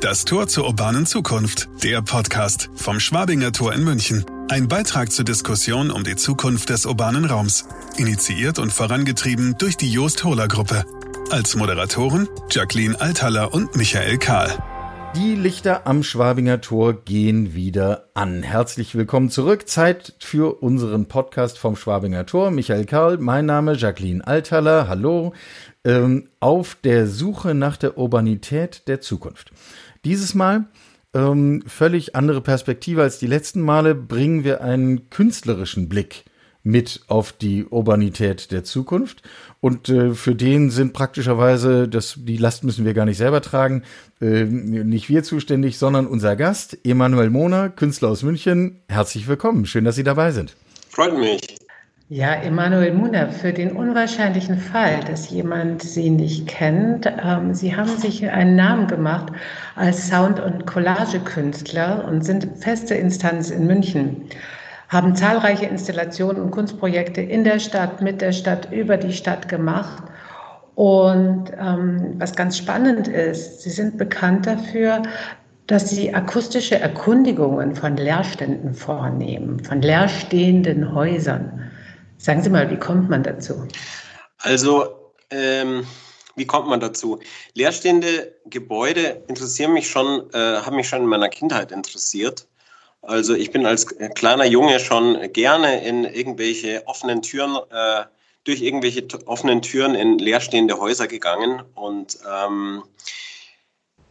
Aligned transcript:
Das 0.00 0.24
Tor 0.24 0.48
zur 0.48 0.66
urbanen 0.66 1.04
Zukunft. 1.04 1.68
Der 1.84 2.00
Podcast 2.00 2.70
vom 2.74 3.00
Schwabinger 3.00 3.52
Tor 3.52 3.74
in 3.74 3.84
München. 3.84 4.24
Ein 4.48 4.66
Beitrag 4.66 5.12
zur 5.12 5.26
Diskussion 5.26 5.90
um 5.90 6.04
die 6.04 6.16
Zukunft 6.16 6.70
des 6.70 6.86
urbanen 6.86 7.26
Raums. 7.26 7.68
Initiiert 7.98 8.58
und 8.58 8.72
vorangetrieben 8.72 9.56
durch 9.58 9.76
die 9.76 9.92
Joost 9.92 10.24
Hohler 10.24 10.48
Gruppe. 10.48 10.86
Als 11.30 11.54
Moderatoren 11.54 12.30
Jacqueline 12.50 12.98
Althaller 12.98 13.52
und 13.52 13.76
Michael 13.76 14.16
Kahl. 14.16 14.58
Die 15.16 15.34
Lichter 15.34 15.86
am 15.86 16.02
Schwabinger 16.02 16.62
Tor 16.62 16.94
gehen 16.94 17.52
wieder 17.52 18.08
an. 18.14 18.42
Herzlich 18.42 18.94
willkommen 18.94 19.28
zurück. 19.28 19.68
Zeit 19.68 20.14
für 20.18 20.62
unseren 20.62 21.08
Podcast 21.08 21.58
vom 21.58 21.76
Schwabinger 21.76 22.24
Tor. 22.24 22.50
Michael 22.50 22.86
Karl, 22.86 23.18
mein 23.18 23.44
Name 23.44 23.74
Jacqueline 23.74 24.26
Althaller. 24.26 24.88
Hallo. 24.88 25.34
Ähm, 25.84 26.28
auf 26.40 26.76
der 26.84 27.06
Suche 27.06 27.54
nach 27.54 27.76
der 27.76 27.98
Urbanität 27.98 28.86
der 28.86 29.00
Zukunft. 29.00 29.50
Dieses 30.04 30.34
Mal 30.34 30.66
ähm, 31.12 31.62
völlig 31.66 32.16
andere 32.16 32.40
Perspektive 32.40 33.02
als 33.02 33.18
die 33.18 33.26
letzten 33.26 33.60
Male 33.60 33.94
bringen 33.94 34.44
wir 34.44 34.62
einen 34.62 35.10
künstlerischen 35.10 35.88
Blick 35.88 36.24
mit 36.62 37.02
auf 37.08 37.32
die 37.32 37.64
Urbanität 37.64 38.50
der 38.50 38.64
Zukunft. 38.64 39.22
Und 39.60 39.88
äh, 39.88 40.14
für 40.14 40.34
den 40.34 40.70
sind 40.70 40.92
praktischerweise, 40.92 41.88
das, 41.88 42.16
die 42.18 42.36
Last 42.36 42.64
müssen 42.64 42.84
wir 42.84 42.94
gar 42.94 43.06
nicht 43.06 43.16
selber 43.16 43.40
tragen, 43.40 43.82
äh, 44.20 44.44
nicht 44.44 45.08
wir 45.08 45.22
zuständig, 45.22 45.78
sondern 45.78 46.06
unser 46.06 46.36
Gast, 46.36 46.78
Emanuel 46.84 47.30
Mohner, 47.30 47.70
Künstler 47.70 48.08
aus 48.08 48.22
München. 48.22 48.80
Herzlich 48.88 49.26
willkommen. 49.26 49.66
Schön, 49.66 49.84
dass 49.84 49.96
Sie 49.96 50.04
dabei 50.04 50.32
sind. 50.32 50.56
Freut 50.90 51.16
mich. 51.16 51.59
Ja, 52.12 52.34
Emanuel 52.34 52.92
Muner, 52.92 53.28
für 53.28 53.52
den 53.52 53.70
unwahrscheinlichen 53.70 54.58
Fall, 54.58 54.98
dass 55.06 55.30
jemand 55.30 55.84
Sie 55.84 56.10
nicht 56.10 56.48
kennt, 56.48 57.06
ähm, 57.06 57.54
Sie 57.54 57.76
haben 57.76 57.96
sich 57.98 58.28
einen 58.28 58.56
Namen 58.56 58.88
gemacht 58.88 59.32
als 59.76 60.08
Sound- 60.08 60.40
und 60.40 60.66
Collagekünstler 60.66 62.04
und 62.08 62.24
sind 62.24 62.48
feste 62.58 62.96
Instanz 62.96 63.50
in 63.50 63.64
München, 63.68 64.24
haben 64.88 65.14
zahlreiche 65.14 65.66
Installationen 65.66 66.42
und 66.42 66.50
Kunstprojekte 66.50 67.20
in 67.20 67.44
der 67.44 67.60
Stadt, 67.60 68.02
mit 68.02 68.20
der 68.20 68.32
Stadt, 68.32 68.72
über 68.72 68.96
die 68.96 69.12
Stadt 69.12 69.48
gemacht. 69.48 70.02
Und 70.74 71.52
ähm, 71.60 72.16
was 72.18 72.34
ganz 72.34 72.58
spannend 72.58 73.06
ist, 73.06 73.62
Sie 73.62 73.70
sind 73.70 73.98
bekannt 73.98 74.48
dafür, 74.48 75.02
dass 75.68 75.90
Sie 75.90 76.12
akustische 76.12 76.80
Erkundigungen 76.80 77.76
von 77.76 77.96
Leerständen 77.96 78.74
vornehmen, 78.74 79.62
von 79.62 79.80
leerstehenden 79.80 80.92
Häusern. 80.92 81.69
Sagen 82.20 82.42
Sie 82.42 82.50
mal, 82.50 82.70
wie 82.70 82.76
kommt 82.76 83.08
man 83.08 83.22
dazu? 83.22 83.66
Also, 84.38 85.12
ähm, 85.30 85.86
wie 86.36 86.46
kommt 86.46 86.68
man 86.68 86.78
dazu? 86.78 87.18
Leerstehende 87.54 88.34
Gebäude 88.44 89.22
interessieren 89.26 89.72
mich 89.72 89.88
schon, 89.88 90.28
äh, 90.34 90.60
haben 90.60 90.76
mich 90.76 90.86
schon 90.86 91.00
in 91.00 91.08
meiner 91.08 91.30
Kindheit 91.30 91.72
interessiert. 91.72 92.46
Also 93.00 93.34
ich 93.34 93.50
bin 93.50 93.64
als 93.64 93.86
kleiner 94.14 94.44
Junge 94.44 94.80
schon 94.80 95.32
gerne 95.32 95.82
in 95.82 96.04
irgendwelche 96.04 96.86
offenen 96.86 97.22
Türen, 97.22 97.56
äh, 97.70 98.04
durch 98.44 98.60
irgendwelche 98.60 99.06
offenen 99.24 99.62
Türen 99.62 99.94
in 99.94 100.18
leerstehende 100.18 100.78
Häuser 100.78 101.06
gegangen. 101.06 101.62
Und 101.74 102.18
ähm, 102.30 102.82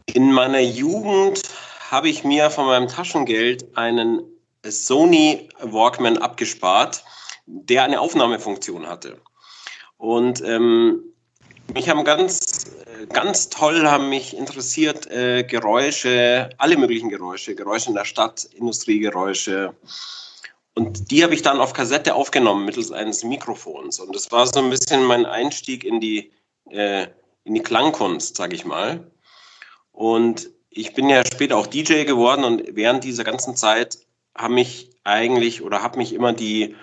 in 0.06 0.32
meiner 0.32 0.60
Jugend 0.60 1.42
habe 1.90 2.08
ich 2.08 2.24
mir 2.24 2.50
von 2.50 2.66
meinem 2.66 2.88
Taschengeld 2.88 3.76
einen 3.76 4.22
Sony 4.64 5.48
Walkman 5.60 6.18
abgespart 6.18 7.04
der 7.50 7.84
eine 7.84 8.00
Aufnahmefunktion 8.00 8.86
hatte. 8.86 9.20
Und 9.96 10.42
ähm, 10.42 11.02
mich 11.74 11.88
haben 11.88 12.04
ganz, 12.04 12.70
ganz 13.12 13.48
toll 13.48 13.86
haben 13.86 14.08
mich 14.08 14.36
interessiert 14.36 15.10
äh, 15.10 15.44
Geräusche, 15.44 16.50
alle 16.58 16.76
möglichen 16.76 17.08
Geräusche, 17.08 17.54
Geräusche 17.54 17.90
in 17.90 17.94
der 17.94 18.04
Stadt, 18.04 18.44
Industriegeräusche. 18.54 19.74
Und 20.74 21.10
die 21.10 21.22
habe 21.22 21.34
ich 21.34 21.42
dann 21.42 21.60
auf 21.60 21.72
Kassette 21.72 22.14
aufgenommen 22.14 22.64
mittels 22.64 22.92
eines 22.92 23.24
Mikrofons. 23.24 24.00
Und 24.00 24.14
das 24.14 24.30
war 24.32 24.46
so 24.46 24.60
ein 24.60 24.70
bisschen 24.70 25.04
mein 25.04 25.26
Einstieg 25.26 25.84
in 25.84 26.00
die, 26.00 26.32
äh, 26.70 27.06
in 27.44 27.54
die 27.54 27.62
Klangkunst, 27.62 28.36
sage 28.36 28.54
ich 28.54 28.64
mal. 28.64 29.10
Und 29.92 30.50
ich 30.70 30.94
bin 30.94 31.08
ja 31.08 31.24
später 31.26 31.56
auch 31.56 31.66
DJ 31.66 32.04
geworden 32.04 32.44
und 32.44 32.62
während 32.70 33.04
dieser 33.04 33.24
ganzen 33.24 33.56
Zeit 33.56 33.98
habe 34.36 34.54
mich 34.54 34.90
eigentlich 35.04 35.62
oder 35.62 35.82
habe 35.82 35.98
mich 35.98 36.12
immer 36.12 36.32
die 36.32 36.76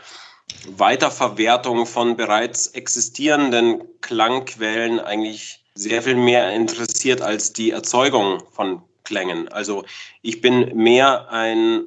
Weiterverwertung 0.77 1.85
von 1.85 2.17
bereits 2.17 2.67
existierenden 2.67 3.83
Klangquellen 4.01 4.99
eigentlich 4.99 5.63
sehr 5.75 6.01
viel 6.01 6.15
mehr 6.15 6.51
interessiert 6.53 7.21
als 7.21 7.53
die 7.53 7.71
Erzeugung 7.71 8.41
von 8.51 8.81
Klängen. 9.03 9.47
Also 9.49 9.85
ich 10.21 10.41
bin 10.41 10.75
mehr 10.75 11.31
ein 11.31 11.83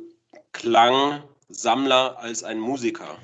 Klangsammler 0.53 2.17
als 2.19 2.43
ein 2.43 2.59
Musiker. 2.59 3.17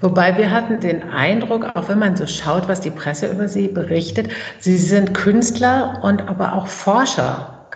Wobei 0.00 0.36
wir 0.38 0.50
hatten 0.50 0.80
den 0.80 1.02
Eindruck, 1.02 1.64
auch 1.74 1.88
wenn 1.88 1.98
man 1.98 2.16
so 2.16 2.26
schaut, 2.26 2.68
was 2.68 2.80
die 2.80 2.90
Presse 2.90 3.30
über 3.30 3.48
Sie 3.48 3.68
berichtet, 3.68 4.30
Sie 4.60 4.78
sind 4.78 5.14
Künstler 5.14 6.00
und 6.02 6.22
aber 6.22 6.54
auch 6.54 6.68
Forscher. 6.68 7.66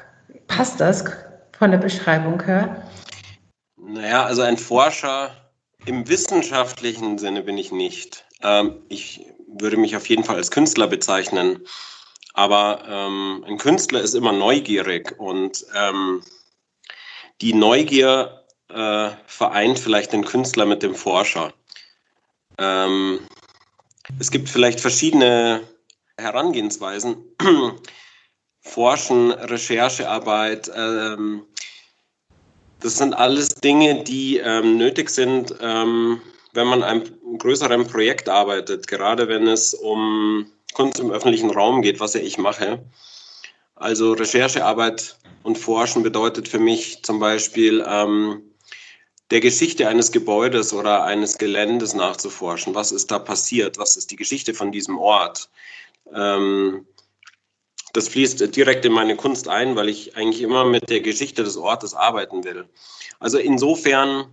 Passt 0.46 0.80
das 0.80 1.04
von 1.58 1.70
der 1.70 1.78
Beschreibung 1.78 2.42
her? 2.42 2.82
Naja, 3.76 4.24
also 4.24 4.42
ein 4.42 4.56
Forscher 4.56 5.30
im 5.86 6.08
wissenschaftlichen 6.08 7.18
Sinne 7.18 7.42
bin 7.42 7.58
ich 7.58 7.72
nicht. 7.72 8.24
Ähm, 8.42 8.82
ich 8.88 9.26
würde 9.46 9.76
mich 9.76 9.96
auf 9.96 10.08
jeden 10.08 10.24
Fall 10.24 10.36
als 10.36 10.50
Künstler 10.50 10.86
bezeichnen. 10.86 11.60
Aber 12.32 12.84
ähm, 12.88 13.44
ein 13.46 13.58
Künstler 13.58 14.00
ist 14.00 14.14
immer 14.14 14.32
neugierig 14.32 15.18
und 15.18 15.64
ähm, 15.76 16.22
die 17.40 17.52
Neugier 17.52 18.44
äh, 18.68 19.10
vereint 19.26 19.78
vielleicht 19.78 20.12
den 20.12 20.24
Künstler 20.24 20.66
mit 20.66 20.82
dem 20.82 20.94
Forscher. 20.94 21.52
Ähm, 22.58 23.20
es 24.18 24.30
gibt 24.30 24.48
vielleicht 24.48 24.80
verschiedene 24.80 25.62
Herangehensweisen. 26.18 27.16
Forschen, 28.60 29.30
Recherchearbeit, 29.30 30.70
ähm, 30.74 31.46
das 32.84 32.98
sind 32.98 33.14
alles 33.14 33.48
Dinge, 33.48 34.04
die 34.04 34.36
ähm, 34.36 34.76
nötig 34.76 35.08
sind, 35.08 35.54
ähm, 35.62 36.20
wenn 36.52 36.66
man 36.66 36.82
an 36.82 37.00
einem 37.00 37.38
größeren 37.38 37.86
Projekt 37.86 38.28
arbeitet, 38.28 38.88
gerade 38.88 39.26
wenn 39.26 39.46
es 39.46 39.72
um 39.72 40.52
Kunst 40.74 41.00
im 41.00 41.10
öffentlichen 41.10 41.50
Raum 41.50 41.80
geht, 41.80 41.98
was 41.98 42.12
ja 42.12 42.20
ich 42.20 42.36
mache. 42.36 42.84
Also 43.74 44.12
Recherchearbeit 44.12 45.16
und 45.44 45.56
Forschen 45.56 46.02
bedeutet 46.02 46.46
für 46.46 46.58
mich 46.58 47.02
zum 47.02 47.20
Beispiel 47.20 47.82
ähm, 47.88 48.42
der 49.30 49.40
Geschichte 49.40 49.88
eines 49.88 50.12
Gebäudes 50.12 50.74
oder 50.74 51.04
eines 51.04 51.38
Geländes 51.38 51.94
nachzuforschen. 51.94 52.74
Was 52.74 52.92
ist 52.92 53.10
da 53.10 53.18
passiert? 53.18 53.78
Was 53.78 53.96
ist 53.96 54.10
die 54.10 54.16
Geschichte 54.16 54.52
von 54.52 54.72
diesem 54.72 54.98
Ort? 54.98 55.48
Ähm, 56.12 56.86
das 57.94 58.08
fließt 58.08 58.54
direkt 58.54 58.84
in 58.84 58.92
meine 58.92 59.16
Kunst 59.16 59.48
ein, 59.48 59.76
weil 59.76 59.88
ich 59.88 60.16
eigentlich 60.16 60.42
immer 60.42 60.64
mit 60.64 60.90
der 60.90 61.00
Geschichte 61.00 61.44
des 61.44 61.56
Ortes 61.56 61.94
arbeiten 61.94 62.44
will. 62.44 62.68
Also 63.20 63.38
insofern, 63.38 64.26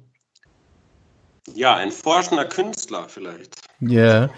ja, 1.53 1.75
ein 1.75 1.91
forschender 1.91 2.45
Künstler 2.45 3.07
vielleicht. 3.07 3.55
Ja, 3.79 4.29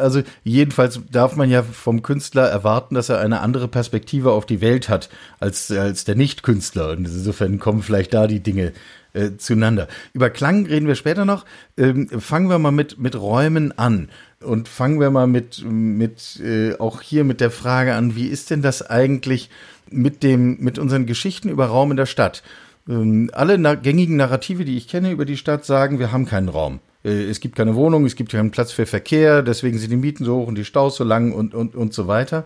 also 0.00 0.22
jedenfalls 0.44 1.00
darf 1.10 1.36
man 1.36 1.50
ja 1.50 1.62
vom 1.62 2.02
Künstler 2.02 2.48
erwarten, 2.48 2.94
dass 2.94 3.08
er 3.08 3.20
eine 3.20 3.40
andere 3.40 3.68
Perspektive 3.68 4.32
auf 4.32 4.46
die 4.46 4.60
Welt 4.60 4.88
hat 4.88 5.08
als, 5.40 5.70
als 5.70 6.04
der 6.04 6.14
Nicht-Künstler. 6.14 6.90
Und 6.90 7.06
insofern 7.06 7.58
kommen 7.58 7.82
vielleicht 7.82 8.14
da 8.14 8.26
die 8.26 8.40
Dinge 8.40 8.72
äh, 9.12 9.36
zueinander. 9.36 9.88
Über 10.12 10.30
Klang 10.30 10.66
reden 10.66 10.86
wir 10.86 10.94
später 10.94 11.24
noch. 11.24 11.44
Ähm, 11.76 12.08
fangen 12.08 12.50
wir 12.50 12.58
mal 12.58 12.70
mit, 12.70 12.98
mit 12.98 13.18
Räumen 13.18 13.76
an. 13.76 14.08
Und 14.40 14.68
fangen 14.68 15.00
wir 15.00 15.10
mal 15.10 15.26
mit, 15.26 15.64
mit 15.64 16.40
äh, 16.40 16.76
auch 16.78 17.02
hier 17.02 17.24
mit 17.24 17.40
der 17.40 17.50
Frage 17.50 17.94
an, 17.94 18.14
wie 18.14 18.28
ist 18.28 18.50
denn 18.50 18.62
das 18.62 18.88
eigentlich 18.88 19.50
mit 19.90 20.22
dem, 20.22 20.58
mit 20.60 20.78
unseren 20.78 21.06
Geschichten 21.06 21.48
über 21.48 21.66
Raum 21.66 21.90
in 21.90 21.96
der 21.96 22.06
Stadt? 22.06 22.42
Ähm, 22.88 23.30
alle 23.32 23.58
na 23.58 23.74
gängigen 23.74 24.16
Narrative, 24.16 24.64
die 24.64 24.76
ich 24.76 24.88
kenne 24.88 25.10
über 25.10 25.24
die 25.24 25.36
Stadt, 25.36 25.64
sagen, 25.64 25.98
wir 25.98 26.12
haben 26.12 26.26
keinen 26.26 26.48
Raum. 26.48 26.80
Äh, 27.08 27.24
es 27.24 27.40
gibt 27.40 27.56
keine 27.56 27.74
Wohnung, 27.74 28.04
es 28.04 28.16
gibt 28.16 28.32
keinen 28.32 28.50
Platz 28.50 28.72
für 28.72 28.86
Verkehr, 28.86 29.42
deswegen 29.42 29.78
sind 29.78 29.90
die 29.90 29.96
Mieten 29.96 30.24
so 30.24 30.36
hoch 30.36 30.46
und 30.46 30.56
die 30.56 30.64
Staus 30.64 30.96
so 30.96 31.04
lang 31.04 31.32
und, 31.32 31.54
und, 31.54 31.74
und 31.74 31.94
so 31.94 32.06
weiter. 32.06 32.44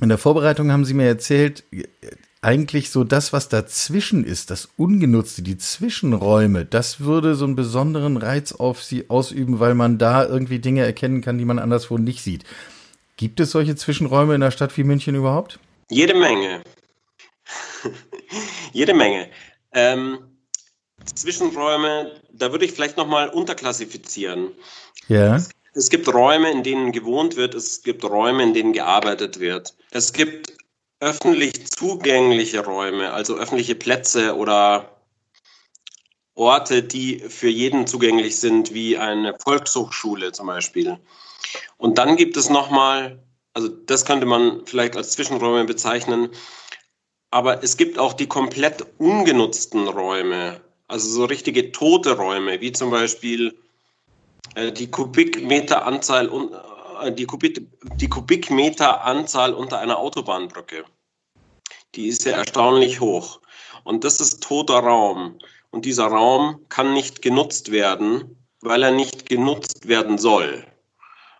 In 0.00 0.08
der 0.08 0.18
Vorbereitung 0.18 0.70
haben 0.72 0.84
Sie 0.84 0.94
mir 0.94 1.06
erzählt, 1.06 1.64
eigentlich 2.42 2.90
so 2.90 3.02
das, 3.02 3.32
was 3.32 3.48
dazwischen 3.48 4.24
ist, 4.24 4.50
das 4.50 4.68
Ungenutzte, 4.76 5.42
die 5.42 5.58
Zwischenräume, 5.58 6.64
das 6.64 7.00
würde 7.00 7.34
so 7.34 7.44
einen 7.44 7.56
besonderen 7.56 8.16
Reiz 8.16 8.52
auf 8.52 8.84
sie 8.84 9.10
ausüben, 9.10 9.58
weil 9.58 9.74
man 9.74 9.98
da 9.98 10.24
irgendwie 10.24 10.60
Dinge 10.60 10.84
erkennen 10.84 11.22
kann, 11.22 11.38
die 11.38 11.44
man 11.44 11.58
anderswo 11.58 11.98
nicht 11.98 12.22
sieht. 12.22 12.44
Gibt 13.16 13.40
es 13.40 13.50
solche 13.50 13.74
Zwischenräume 13.74 14.34
in 14.34 14.42
einer 14.42 14.52
Stadt 14.52 14.76
wie 14.76 14.84
München 14.84 15.14
überhaupt? 15.14 15.58
Jede 15.90 16.14
Menge. 16.14 16.62
Jede 18.72 18.94
Menge. 18.94 19.28
Ähm, 19.72 20.18
Zwischenräume, 21.14 22.20
da 22.32 22.52
würde 22.52 22.64
ich 22.64 22.72
vielleicht 22.72 22.96
nochmal 22.96 23.28
unterklassifizieren. 23.28 24.52
Ja. 25.08 25.36
Es, 25.36 25.50
es 25.74 25.90
gibt 25.90 26.12
Räume, 26.12 26.50
in 26.50 26.62
denen 26.62 26.92
gewohnt 26.92 27.36
wird, 27.36 27.54
es 27.54 27.82
gibt 27.82 28.04
Räume, 28.04 28.42
in 28.42 28.54
denen 28.54 28.72
gearbeitet 28.72 29.40
wird. 29.40 29.74
Es 29.90 30.12
gibt 30.12 30.52
öffentlich 31.00 31.68
zugängliche 31.68 32.64
Räume, 32.64 33.12
also 33.12 33.36
öffentliche 33.36 33.74
Plätze 33.74 34.34
oder 34.36 34.96
Orte, 36.34 36.82
die 36.82 37.20
für 37.20 37.48
jeden 37.48 37.86
zugänglich 37.86 38.38
sind, 38.38 38.74
wie 38.74 38.96
eine 38.96 39.34
Volkshochschule 39.38 40.32
zum 40.32 40.46
Beispiel. 40.46 40.98
Und 41.78 41.98
dann 41.98 42.16
gibt 42.16 42.36
es 42.36 42.50
nochmal, 42.50 43.22
also 43.54 43.68
das 43.68 44.04
könnte 44.04 44.26
man 44.26 44.66
vielleicht 44.66 44.96
als 44.96 45.12
Zwischenräume 45.12 45.64
bezeichnen, 45.64 46.30
aber 47.30 47.62
es 47.62 47.76
gibt 47.76 47.98
auch 47.98 48.12
die 48.12 48.26
komplett 48.26 48.84
ungenutzten 48.98 49.88
Räume, 49.88 50.60
also 50.88 51.08
so 51.08 51.24
richtige 51.24 51.72
tote 51.72 52.16
Räume, 52.16 52.60
wie 52.60 52.72
zum 52.72 52.90
Beispiel 52.90 53.56
äh, 54.54 54.72
die 54.72 54.90
Kubikmeteranzahl 54.90 56.30
äh, 57.02 57.12
die, 57.12 57.26
Kubik, 57.26 57.66
die 57.96 58.08
Kubikmeteranzahl 58.08 59.54
unter 59.54 59.78
einer 59.78 59.98
Autobahnbrücke. 59.98 60.84
Die 61.94 62.08
ist 62.08 62.24
ja 62.24 62.32
erstaunlich 62.32 63.00
hoch. 63.00 63.40
Und 63.84 64.04
das 64.04 64.20
ist 64.20 64.42
toter 64.42 64.80
Raum. 64.80 65.38
Und 65.70 65.84
dieser 65.84 66.06
Raum 66.06 66.60
kann 66.68 66.92
nicht 66.92 67.22
genutzt 67.22 67.70
werden, 67.70 68.36
weil 68.60 68.82
er 68.82 68.90
nicht 68.90 69.28
genutzt 69.28 69.88
werden 69.88 70.18
soll. 70.18 70.64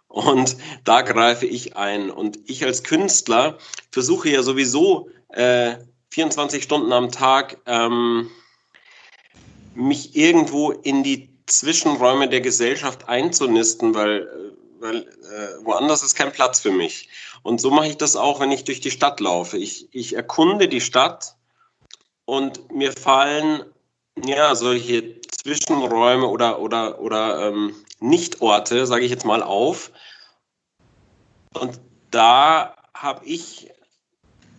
Und 0.09 0.57
da 0.85 1.03
greife 1.03 1.47
ich 1.47 1.77
ein. 1.77 2.11
Und 2.11 2.39
ich 2.47 2.65
als 2.65 2.83
Künstler 2.83 3.59
versuche 3.91 4.31
ja 4.31 4.43
sowieso 4.43 5.11
äh, 5.29 5.77
24 6.11 6.63
Stunden 6.63 6.93
am 6.93 7.11
Tag 7.11 7.59
ähm, 7.67 8.31
mich 9.77 10.17
irgendwo 10.17 10.73
in 10.73 11.03
die 11.03 11.29
Zwischenräume 11.47 12.29
der 12.29 12.41
Gesellschaft 12.41 13.09
einzunisten, 13.09 13.95
weil, 13.95 14.23
äh, 14.23 14.83
weil 14.83 14.97
äh, 15.03 15.65
woanders 15.65 16.03
ist 16.03 16.15
kein 16.15 16.33
Platz 16.33 16.61
für 16.61 16.73
mich. 16.73 17.09
Und 17.43 17.61
so 17.61 17.71
mache 17.71 17.89
ich 17.89 17.97
das 17.97 18.17
auch, 18.17 18.41
wenn 18.41 18.51
ich 18.51 18.65
durch 18.65 18.81
die 18.81 18.91
Stadt 18.91 19.21
laufe. 19.21 19.59
Ich, 19.59 19.89
ich 19.93 20.15
erkunde 20.17 20.69
die 20.69 20.81
Stadt 20.81 21.37
und 22.25 22.73
mir 22.73 22.93
fallen 22.93 23.65
ja 24.25 24.55
solche 24.55 25.21
Zwischenräume 25.21 26.27
oder, 26.27 26.61
oder, 26.61 27.01
oder 27.01 27.49
ähm, 27.49 27.77
Nichtorte, 28.01 28.87
sage 28.87 29.05
ich 29.05 29.11
jetzt 29.11 29.25
mal, 29.25 29.43
auf. 29.43 29.93
Und 31.55 31.79
da 32.11 32.75
habe 32.95 33.25
ich 33.25 33.69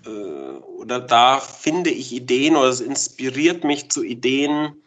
äh, 0.06 0.10
oder 0.10 1.00
da 1.00 1.40
finde 1.40 1.90
ich 1.90 2.14
Ideen 2.14 2.56
oder 2.56 2.70
es 2.70 2.82
inspiriert 2.82 3.64
mich 3.64 3.92
zu 3.92 4.04
Ideen, 4.04 4.82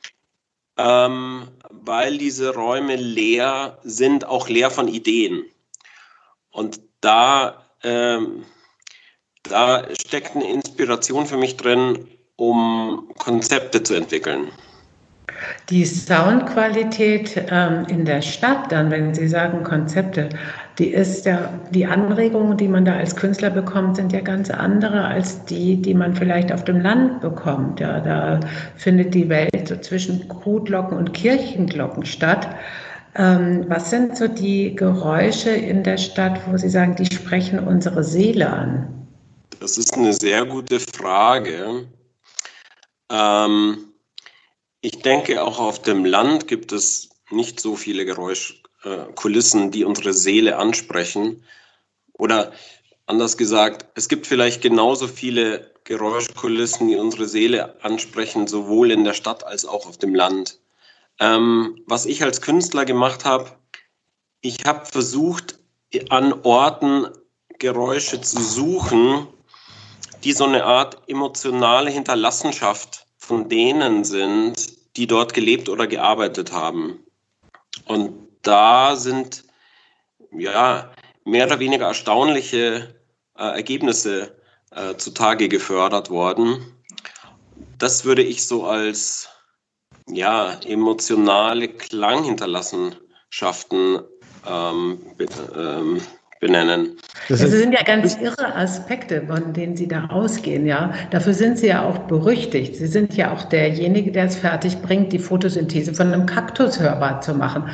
ähm, 0.80 1.48
weil 1.68 2.16
diese 2.18 2.54
Räume 2.54 2.96
leer 2.96 3.78
sind, 3.82 4.26
auch 4.26 4.48
leer 4.48 4.70
von 4.70 4.88
Ideen. 4.88 5.44
Und 6.50 6.80
da, 7.00 7.66
ähm, 7.82 8.44
da 9.42 9.84
steckt 9.94 10.34
eine 10.34 10.50
Inspiration 10.50 11.26
für 11.26 11.36
mich 11.36 11.56
drin, 11.56 12.08
um 12.36 13.10
Konzepte 13.18 13.82
zu 13.82 13.94
entwickeln. 13.94 14.48
Die 15.68 15.84
Soundqualität 15.84 17.46
ähm, 17.50 17.86
in 17.88 18.04
der 18.04 18.22
Stadt, 18.22 18.72
dann, 18.72 18.90
wenn 18.90 19.14
Sie 19.14 19.28
sagen 19.28 19.62
Konzepte, 19.62 20.28
die 20.80 20.88
ist 20.94 21.26
ja, 21.26 21.52
die 21.72 21.84
Anregungen, 21.84 22.56
die 22.56 22.66
man 22.66 22.86
da 22.86 22.94
als 22.94 23.14
Künstler 23.14 23.50
bekommt, 23.50 23.96
sind 23.96 24.12
ja 24.12 24.20
ganz 24.22 24.48
andere 24.48 25.04
als 25.04 25.44
die, 25.44 25.76
die 25.76 25.92
man 25.92 26.16
vielleicht 26.16 26.50
auf 26.50 26.64
dem 26.64 26.80
Land 26.80 27.20
bekommt. 27.20 27.80
Ja, 27.80 28.00
da 28.00 28.40
findet 28.76 29.12
die 29.12 29.28
Welt 29.28 29.68
so 29.68 29.76
zwischen 29.76 30.26
Krutglocken 30.28 30.96
und 30.96 31.12
Kirchenglocken 31.12 32.06
statt. 32.06 32.48
Ähm, 33.14 33.66
was 33.68 33.90
sind 33.90 34.16
so 34.16 34.26
die 34.26 34.74
Geräusche 34.74 35.50
in 35.50 35.82
der 35.82 35.98
Stadt, 35.98 36.40
wo 36.50 36.56
Sie 36.56 36.70
sagen, 36.70 36.96
die 36.96 37.14
sprechen 37.14 37.58
unsere 37.58 38.02
Seele 38.02 38.50
an? 38.50 39.06
Das 39.60 39.76
ist 39.76 39.92
eine 39.92 40.14
sehr 40.14 40.46
gute 40.46 40.80
Frage. 40.80 41.88
Ähm, 43.12 43.76
ich 44.80 45.02
denke, 45.02 45.42
auch 45.42 45.58
auf 45.60 45.82
dem 45.82 46.06
Land 46.06 46.48
gibt 46.48 46.72
es 46.72 47.10
nicht 47.30 47.60
so 47.60 47.76
viele 47.76 48.06
Geräuschkulissen, 48.82 49.70
die 49.70 49.84
unsere 49.84 50.12
Seele 50.12 50.56
ansprechen. 50.56 51.44
Oder 52.14 52.52
anders 53.06 53.36
gesagt, 53.36 53.86
es 53.94 54.08
gibt 54.08 54.26
vielleicht 54.26 54.62
genauso 54.62 55.06
viele 55.06 55.70
Geräuschkulissen, 55.84 56.88
die 56.88 56.96
unsere 56.96 57.26
Seele 57.26 57.82
ansprechen, 57.82 58.46
sowohl 58.46 58.90
in 58.90 59.04
der 59.04 59.14
Stadt 59.14 59.44
als 59.44 59.64
auch 59.64 59.86
auf 59.86 59.98
dem 59.98 60.14
Land. 60.14 60.58
Ähm, 61.18 61.82
was 61.86 62.06
ich 62.06 62.22
als 62.22 62.40
Künstler 62.40 62.84
gemacht 62.84 63.24
habe, 63.24 63.50
ich 64.40 64.64
habe 64.64 64.86
versucht, 64.86 65.58
an 66.08 66.32
Orten 66.44 67.08
Geräusche 67.58 68.20
zu 68.20 68.40
suchen, 68.40 69.26
die 70.24 70.32
so 70.32 70.44
eine 70.44 70.64
Art 70.64 70.96
emotionale 71.08 71.90
Hinterlassenschaft 71.90 73.06
von 73.18 73.48
denen 73.48 74.04
sind, 74.04 74.96
die 74.96 75.06
dort 75.06 75.34
gelebt 75.34 75.68
oder 75.68 75.86
gearbeitet 75.86 76.52
haben. 76.52 77.00
Und 77.86 78.29
da 78.42 78.96
sind 78.96 79.44
ja 80.32 80.90
mehr 81.24 81.46
oder 81.46 81.58
weniger 81.58 81.86
erstaunliche 81.86 82.94
äh, 83.36 83.42
Ergebnisse 83.42 84.36
äh, 84.70 84.94
zutage 84.96 85.48
gefördert 85.48 86.10
worden. 86.10 86.76
Das 87.78 88.04
würde 88.04 88.22
ich 88.22 88.46
so 88.46 88.66
als 88.66 89.28
ja, 90.06 90.52
emotionale 90.64 91.68
Klanghinterlassenschaften 91.68 94.02
ähm, 94.46 95.16
ähm, 95.56 96.00
benennen. 96.40 96.96
Das, 97.28 97.40
das 97.40 97.50
sind 97.50 97.72
ja 97.72 97.82
ganz 97.82 98.16
irre 98.16 98.56
Aspekte, 98.56 99.22
von 99.26 99.52
denen 99.52 99.76
Sie 99.76 99.86
da 99.86 100.06
ausgehen, 100.06 100.66
ja. 100.66 100.92
Dafür 101.10 101.34
sind 101.34 101.58
Sie 101.58 101.68
ja 101.68 101.84
auch 101.84 101.98
berüchtigt. 102.00 102.76
Sie 102.76 102.86
sind 102.86 103.14
ja 103.14 103.32
auch 103.32 103.44
derjenige, 103.44 104.10
der 104.10 104.24
es 104.24 104.36
fertig 104.36 104.80
bringt, 104.80 105.12
die 105.12 105.18
Photosynthese 105.18 105.94
von 105.94 106.12
einem 106.12 106.26
Kaktus 106.26 106.80
hörbar 106.80 107.20
zu 107.20 107.34
machen. 107.34 107.70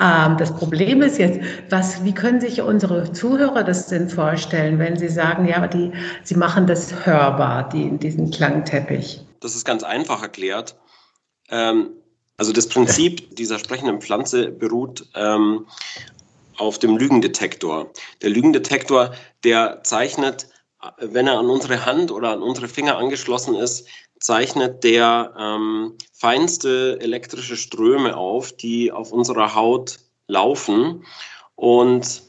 Ähm, 0.00 0.36
das 0.38 0.54
Problem 0.54 1.02
ist 1.02 1.18
jetzt, 1.18 1.40
was, 1.70 2.04
wie 2.04 2.14
können 2.14 2.40
sich 2.40 2.60
unsere 2.60 3.12
Zuhörer 3.12 3.62
das 3.62 3.86
denn 3.86 4.08
vorstellen, 4.08 4.78
wenn 4.78 4.96
sie 4.96 5.08
sagen, 5.08 5.46
ja, 5.46 5.66
die, 5.66 5.92
sie 6.24 6.34
machen 6.34 6.66
das 6.66 7.06
hörbar, 7.06 7.68
die, 7.68 7.96
diesen 7.98 8.30
Klangteppich? 8.30 9.20
Das 9.40 9.54
ist 9.54 9.64
ganz 9.64 9.82
einfach 9.82 10.22
erklärt. 10.22 10.76
Ähm, 11.50 11.90
also 12.38 12.52
das 12.52 12.68
Prinzip 12.68 13.36
dieser 13.36 13.58
sprechenden 13.58 14.00
Pflanze 14.00 14.50
beruht 14.50 15.06
ähm, 15.14 15.66
auf 16.58 16.78
dem 16.78 16.96
Lügendetektor. 16.96 17.90
Der 18.22 18.30
Lügendetektor, 18.30 19.14
der 19.44 19.82
zeichnet, 19.82 20.48
wenn 20.98 21.26
er 21.26 21.38
an 21.38 21.50
unsere 21.50 21.84
Hand 21.84 22.10
oder 22.10 22.30
an 22.30 22.42
unsere 22.42 22.68
Finger 22.68 22.96
angeschlossen 22.96 23.54
ist, 23.54 23.88
zeichnet 24.20 24.82
der 24.84 25.34
ähm, 25.38 25.94
feinste 26.12 26.98
elektrische 27.00 27.56
Ströme 27.56 28.16
auf, 28.16 28.52
die 28.52 28.92
auf 28.92 29.12
unserer 29.12 29.54
Haut 29.54 29.98
laufen. 30.26 31.04
Und 31.54 32.22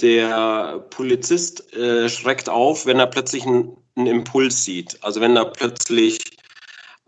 der 0.00 0.84
Polizist 0.90 1.72
äh, 1.74 2.08
schreckt 2.08 2.48
auf, 2.48 2.86
wenn 2.86 2.98
er 2.98 3.06
plötzlich 3.06 3.46
einen, 3.46 3.76
Impuls 3.96 4.62
sieht. 4.62 5.02
Also 5.02 5.22
wenn 5.22 5.36
er 5.36 5.46
plötzlich 5.46 6.18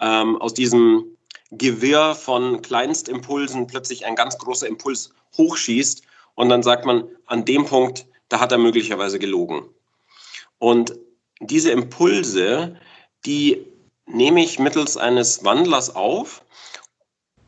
ähm, 0.01 0.41
aus 0.41 0.55
diesem 0.55 1.05
Gewirr 1.51 2.15
von 2.15 2.63
Kleinstimpulsen 2.63 3.67
plötzlich 3.67 4.07
ein 4.07 4.15
ganz 4.15 4.37
großer 4.39 4.67
Impuls 4.67 5.13
hochschießt 5.37 6.03
und 6.35 6.49
dann 6.49 6.63
sagt 6.63 6.85
man, 6.85 7.09
an 7.27 7.45
dem 7.45 7.65
Punkt, 7.65 8.07
da 8.29 8.41
hat 8.41 8.53
er 8.53 8.59
möglicherweise 8.59 9.19
gelogen. 9.19 9.69
Und 10.59 10.95
diese 11.41 11.71
Impulse, 11.71 12.77
die 13.25 13.65
nehme 14.07 14.43
ich 14.43 14.59
mittels 14.59 14.97
eines 14.97 15.45
Wandlers 15.45 15.95
auf 15.95 16.45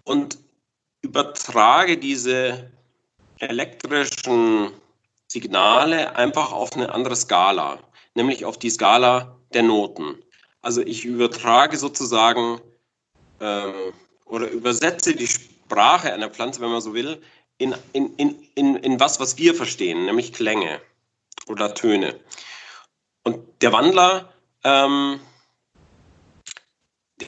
und 0.05 0.39
übertrage 1.03 1.99
diese 1.99 2.71
elektrischen 3.39 4.71
Signale 5.27 6.17
einfach 6.17 6.53
auf 6.53 6.73
eine 6.75 6.93
andere 6.93 7.17
Skala, 7.17 7.79
nämlich 8.15 8.45
auf 8.45 8.59
die 8.59 8.71
Skala 8.71 9.37
der 9.55 9.63
Noten. 9.63 10.17
Also 10.63 10.83
ich 10.83 11.05
übertrage 11.05 11.77
sozusagen 11.77 12.61
ähm, 13.41 13.93
oder 14.27 14.49
übersetze 14.49 15.15
die 15.15 15.27
Sprache 15.27 16.13
einer 16.13 16.31
Pflanze, 16.31 16.61
wenn 16.61 16.71
man 16.71 16.81
so 16.81 16.95
will, 16.95 17.21
in, 17.59 17.75
in, 17.93 18.15
in, 18.17 18.49
in, 18.55 18.77
in 18.77 19.01
was, 19.01 19.21
was 19.21 19.37
wir 19.37 19.55
verstehen, 19.55 20.07
nämlich 20.07 20.33
Klänge 20.33 20.81
oder 21.47 21.75
Töne. 21.75 22.19
Und 23.23 23.39
der 23.61 23.73
Wandler, 23.73 24.33
ähm, 24.65 25.21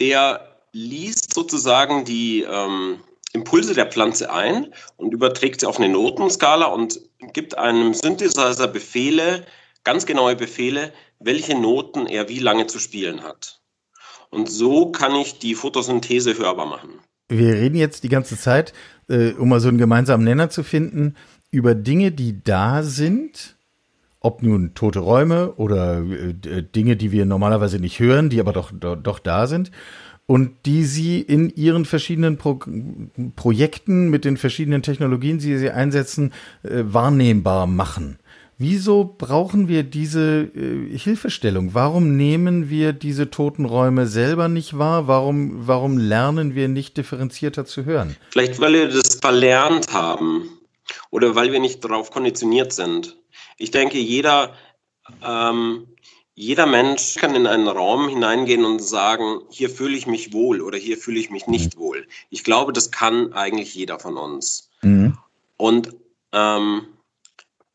der 0.01 0.59
liest 0.73 1.35
sozusagen 1.35 2.05
die 2.05 2.43
ähm, 2.43 3.03
Impulse 3.33 3.75
der 3.75 3.87
Pflanze 3.87 4.33
ein 4.33 4.73
und 4.97 5.13
überträgt 5.13 5.61
sie 5.61 5.67
auf 5.67 5.79
eine 5.79 5.89
Notenskala 5.89 6.67
und 6.67 7.01
gibt 7.33 7.57
einem 7.57 7.95
Synthesizer 7.95 8.69
Befehle, 8.69 9.47
ganz 9.85 10.07
genaue 10.07 10.37
Befehle, 10.37 10.93
welche 11.19 11.55
Noten 11.55 12.07
er 12.07 12.29
wie 12.29 12.39
lange 12.39 12.67
zu 12.67 12.79
spielen 12.79 13.23
hat. 13.23 13.62
Und 14.33 14.51
so 14.51 14.91
kann 14.91 15.15
ich 15.15 15.39
die 15.39 15.55
Photosynthese 15.55 16.37
hörbar 16.37 16.67
machen. 16.67 16.91
Wir 17.29 17.55
reden 17.55 17.77
jetzt 17.77 18.03
die 18.03 18.09
ganze 18.09 18.37
Zeit, 18.37 18.73
äh, 19.09 19.33
um 19.33 19.49
mal 19.49 19.61
so 19.61 19.69
einen 19.69 19.79
gemeinsamen 19.79 20.25
Nenner 20.25 20.51
zu 20.51 20.65
finden, 20.65 21.15
über 21.51 21.77
Dinge, 21.77 22.11
die 22.11 22.43
da 22.43 22.83
sind 22.83 23.57
ob 24.23 24.43
nun 24.43 24.75
tote 24.75 25.01
Räume 25.01 25.53
oder 25.55 25.99
äh, 26.01 26.63
Dinge, 26.63 26.97
die 26.97 27.13
wir 27.13 27.27
normalerweise 27.27 27.79
nicht 27.79 27.99
hören, 27.99 28.31
die 28.31 28.41
aber 28.41 28.53
doch, 28.53 28.71
doch, 28.73 28.97
doch 28.97 29.19
da 29.19 29.47
sind 29.47 29.71
und 30.27 30.53
die 30.65 30.85
sie 30.85 31.21
in 31.21 31.51
ihren 31.51 31.85
verschiedenen 31.85 32.39
Pro 32.39 32.61
Projekten 33.37 34.09
mit 34.09 34.25
den 34.25 34.37
verschiedenen 34.37 34.83
Technologien, 34.83 35.39
die 35.39 35.59
sie 35.59 35.71
einsetzen, 35.71 36.33
äh, 36.63 36.85
wahrnehmbar 36.85 37.67
machen. 37.67 38.19
Wieso 38.59 39.17
brauchen 39.19 39.67
wir 39.67 39.83
diese 39.83 40.51
äh, 40.55 40.97
Hilfestellung? 40.97 41.75
Warum 41.75 42.17
nehmen 42.17 42.71
wir 42.71 42.93
diese 42.93 43.31
toten 43.31 43.65
Räume 43.65 44.07
selber 44.07 44.49
nicht 44.49 44.79
wahr? 44.79 45.09
Warum, 45.09 45.67
warum 45.67 45.99
lernen 45.99 46.55
wir 46.55 46.69
nicht 46.69 46.97
differenzierter 46.97 47.65
zu 47.65 47.85
hören? 47.85 48.17
Vielleicht, 48.31 48.61
weil 48.61 48.75
wir 48.75 48.89
das 48.89 49.17
verlernt 49.17 49.93
haben 49.93 50.49
oder 51.11 51.35
weil 51.35 51.53
wir 51.53 51.61
nicht 51.61 51.85
darauf 51.85 52.11
konditioniert 52.11 52.73
sind. 52.73 53.17
Ich 53.57 53.71
denke, 53.71 53.99
jeder, 53.99 54.55
ähm, 55.27 55.89
jeder 56.35 56.67
Mensch 56.67 57.17
kann 57.17 57.35
in 57.35 57.47
einen 57.47 57.69
Raum 57.69 58.09
hineingehen 58.09 58.65
und 58.65 58.81
sagen, 58.81 59.41
hier 59.51 59.71
fühle 59.71 59.97
ich 59.97 60.07
mich 60.07 60.33
wohl 60.33 60.61
oder 60.61 60.79
hier 60.79 60.97
fühle 60.97 61.21
ich 61.21 61.31
mich 61.31 61.47
nicht 61.47 61.77
wohl. 61.77 62.07
Ich 62.31 62.45
glaube, 62.45 62.73
das 62.73 62.91
kann 62.91 63.33
eigentlich 63.33 63.75
jeder 63.75 63.99
von 63.99 64.17
uns. 64.17 64.71
Mhm. 64.83 65.19
Und 65.57 65.95
ähm, 66.33 66.87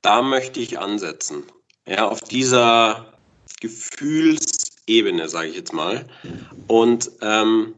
da 0.07 0.21
möchte 0.21 0.61
ich 0.61 0.79
ansetzen. 0.79 1.43
Ja, 1.85 2.07
auf 2.07 2.21
dieser 2.21 3.13
Gefühlsebene, 3.59 5.27
sage 5.27 5.49
ich 5.49 5.57
jetzt 5.57 5.73
mal. 5.73 6.07
Und 6.67 7.11
ähm, 7.21 7.75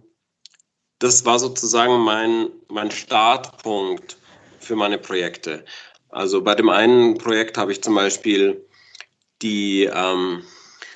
das 0.99 1.25
war 1.25 1.39
sozusagen 1.39 1.97
mein, 2.01 2.49
mein 2.67 2.91
Startpunkt 2.91 4.17
für 4.59 4.75
meine 4.75 4.99
Projekte. 4.99 5.65
Also 6.09 6.43
bei 6.43 6.53
dem 6.53 6.69
einen 6.69 7.17
Projekt 7.17 7.57
habe 7.57 7.71
ich 7.71 7.81
zum 7.81 7.95
Beispiel 7.95 8.63
die, 9.41 9.85
ähm, 9.85 10.43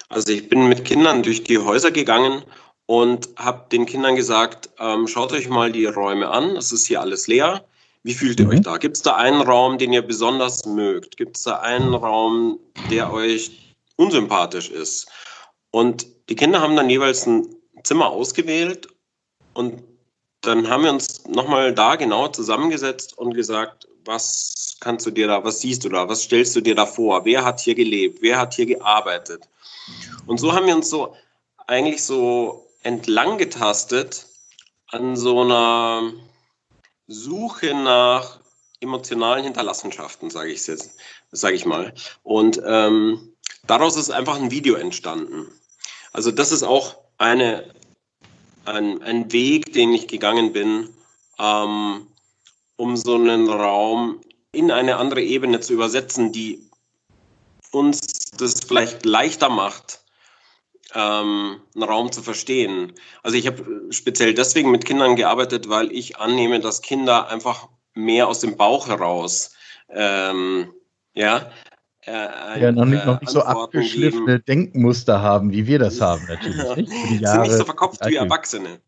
also 0.10 0.32
ich 0.32 0.50
bin 0.50 0.68
mit 0.68 0.86
Kindern 0.86 1.24
durch 1.24 1.44
die 1.44 1.58
Häuser 1.58 1.90
gegangen 1.90 2.44
und 2.86 3.30
habe 3.38 3.70
den 3.72 3.88
Kindern 3.88 4.16
gesagt, 4.16 4.70
ähm, 4.78 5.08
schaut 5.08 5.32
euch 5.32 5.50
mal 5.50 5.72
die 5.72 5.88
Räume 5.88 6.30
an, 6.30 6.58
es 6.58 6.72
ist 6.72 6.86
hier 6.86 7.02
alles 7.02 7.25
leer. 7.25 7.66
Wie 8.04 8.14
fühlt 8.14 8.40
ihr 8.40 8.46
mhm. 8.46 8.52
euch 8.52 8.62
da? 8.62 8.78
Gibt 8.78 8.98
es 8.98 9.02
da 9.02 9.16
einen 9.16 9.42
Raum, 9.42 9.78
den 9.78 9.94
ihr 9.94 10.02
besonders 10.02 10.66
mögt? 10.66 11.18
Gibt 11.18 11.38
es 11.38 11.44
da 11.44 11.60
einen 11.60 11.94
Raum, 11.94 12.60
der 12.92 13.12
euch 13.12 13.76
unsympathisch 13.96 14.70
ist? 14.70 15.08
Und 15.72 16.06
die 16.30 16.36
Kinder 16.36 16.62
haben 16.62 16.76
dann 16.76 16.90
jeweils 16.90 17.26
ein 17.26 17.48
Zimmer 17.84 18.10
ausgewählt 18.10 18.88
und 19.54 19.84
dann 20.42 20.70
haben 20.70 20.84
wir 20.84 20.92
uns 20.92 21.26
nochmal 21.26 21.74
da 21.74 21.96
genau 21.96 22.28
zusammengesetzt 22.28 23.18
und 23.18 23.34
gesagt, 23.34 23.88
was 24.06 24.76
kannst 24.82 25.06
du 25.06 25.12
dir 25.12 25.28
da, 25.28 25.44
was 25.44 25.62
siehst 25.62 25.86
du 25.86 25.90
da, 25.90 26.08
was 26.10 26.24
stellst 26.24 26.56
du 26.56 26.62
dir 26.62 26.76
da 26.76 26.86
vor? 26.86 27.24
Wer 27.24 27.46
hat 27.46 27.62
hier 27.62 27.76
gelebt? 27.76 28.22
Wer 28.22 28.38
hat 28.38 28.54
hier 28.54 28.66
gearbeitet? 28.66 29.48
Und 30.28 30.40
so 30.40 30.54
haben 30.54 30.68
wir 30.68 30.76
uns 30.76 30.90
so 30.90 31.16
eigentlich 31.68 32.04
so 32.04 32.68
entlang 32.84 33.38
getastet 33.38 34.26
an 34.88 35.16
so 35.16 35.42
einer 35.42 36.12
Suche 37.08 37.74
nach 37.74 38.40
emotionalen 38.80 39.44
Hinterlassenschaften, 39.44 40.30
sage 40.30 40.52
ich 40.52 40.68
jetzt, 40.68 40.96
sage 41.32 41.56
ich 41.56 41.66
mal. 41.66 41.94
Und 42.24 42.62
ähm, 42.66 43.34
daraus 43.66 43.96
ist 43.96 44.10
einfach 44.10 44.36
ein 44.36 44.52
Video 44.52 44.76
entstanden. 44.76 45.48
Also 46.12 46.32
das 46.32 46.52
ist 46.52 46.64
auch 46.64 46.98
eine, 47.18 47.74
ein, 48.66 49.02
ein 49.02 49.32
Weg, 49.32 49.74
den 49.74 49.94
ich 49.94 50.08
gegangen 50.08 50.54
bin, 50.54 50.90
ähm, 51.40 52.08
um 52.76 52.98
so 52.98 53.16
einen 53.16 53.50
Raum 53.50 54.22
in 54.52 54.72
eine 54.72 54.98
andere 54.98 55.22
Ebene 55.22 55.60
zu 55.60 55.74
übersetzen, 55.74 56.32
die 56.32 56.70
uns 57.72 58.00
das 58.38 58.60
vielleicht 58.68 59.06
leichter 59.06 59.50
macht, 59.50 60.03
ähm, 60.94 61.62
einen 61.76 61.84
Raum 61.84 62.12
zu 62.12 62.22
verstehen. 62.22 62.94
Also 63.22 63.38
ich 63.38 63.48
habe 63.48 63.64
speziell 63.90 64.34
deswegen 64.34 64.72
mit 64.72 64.86
Kindern 64.86 65.16
gearbeitet, 65.16 65.70
weil 65.70 65.92
ich 65.92 66.18
annehme, 66.18 66.60
dass 66.60 66.82
Kinder 66.82 67.30
einfach 67.30 67.70
mehr 67.94 68.28
aus 68.28 68.40
dem 68.40 68.58
Bauch 68.58 68.88
heraus, 68.88 69.56
ähm, 69.90 70.74
ja, 71.14 71.52
äh, 72.06 72.62
ja, 72.62 72.72
noch 72.72 72.86
nicht, 72.86 73.06
noch 73.06 73.22
nicht 73.22 73.30
so 73.30 73.42
abgeschliffene 73.42 74.40
geben. 74.40 74.46
Denkmuster 74.46 75.22
haben, 75.22 75.52
wie 75.52 75.68
wir 75.68 75.80
das 75.80 76.02
haben, 76.02 76.26
natürlich. 76.28 76.58
Nicht? 76.76 77.28
Sind 77.28 77.42
nicht 77.42 77.54
so 77.54 77.64
verkopft 77.64 78.06
wie 78.06 78.16
Erwachsene. 78.16 78.82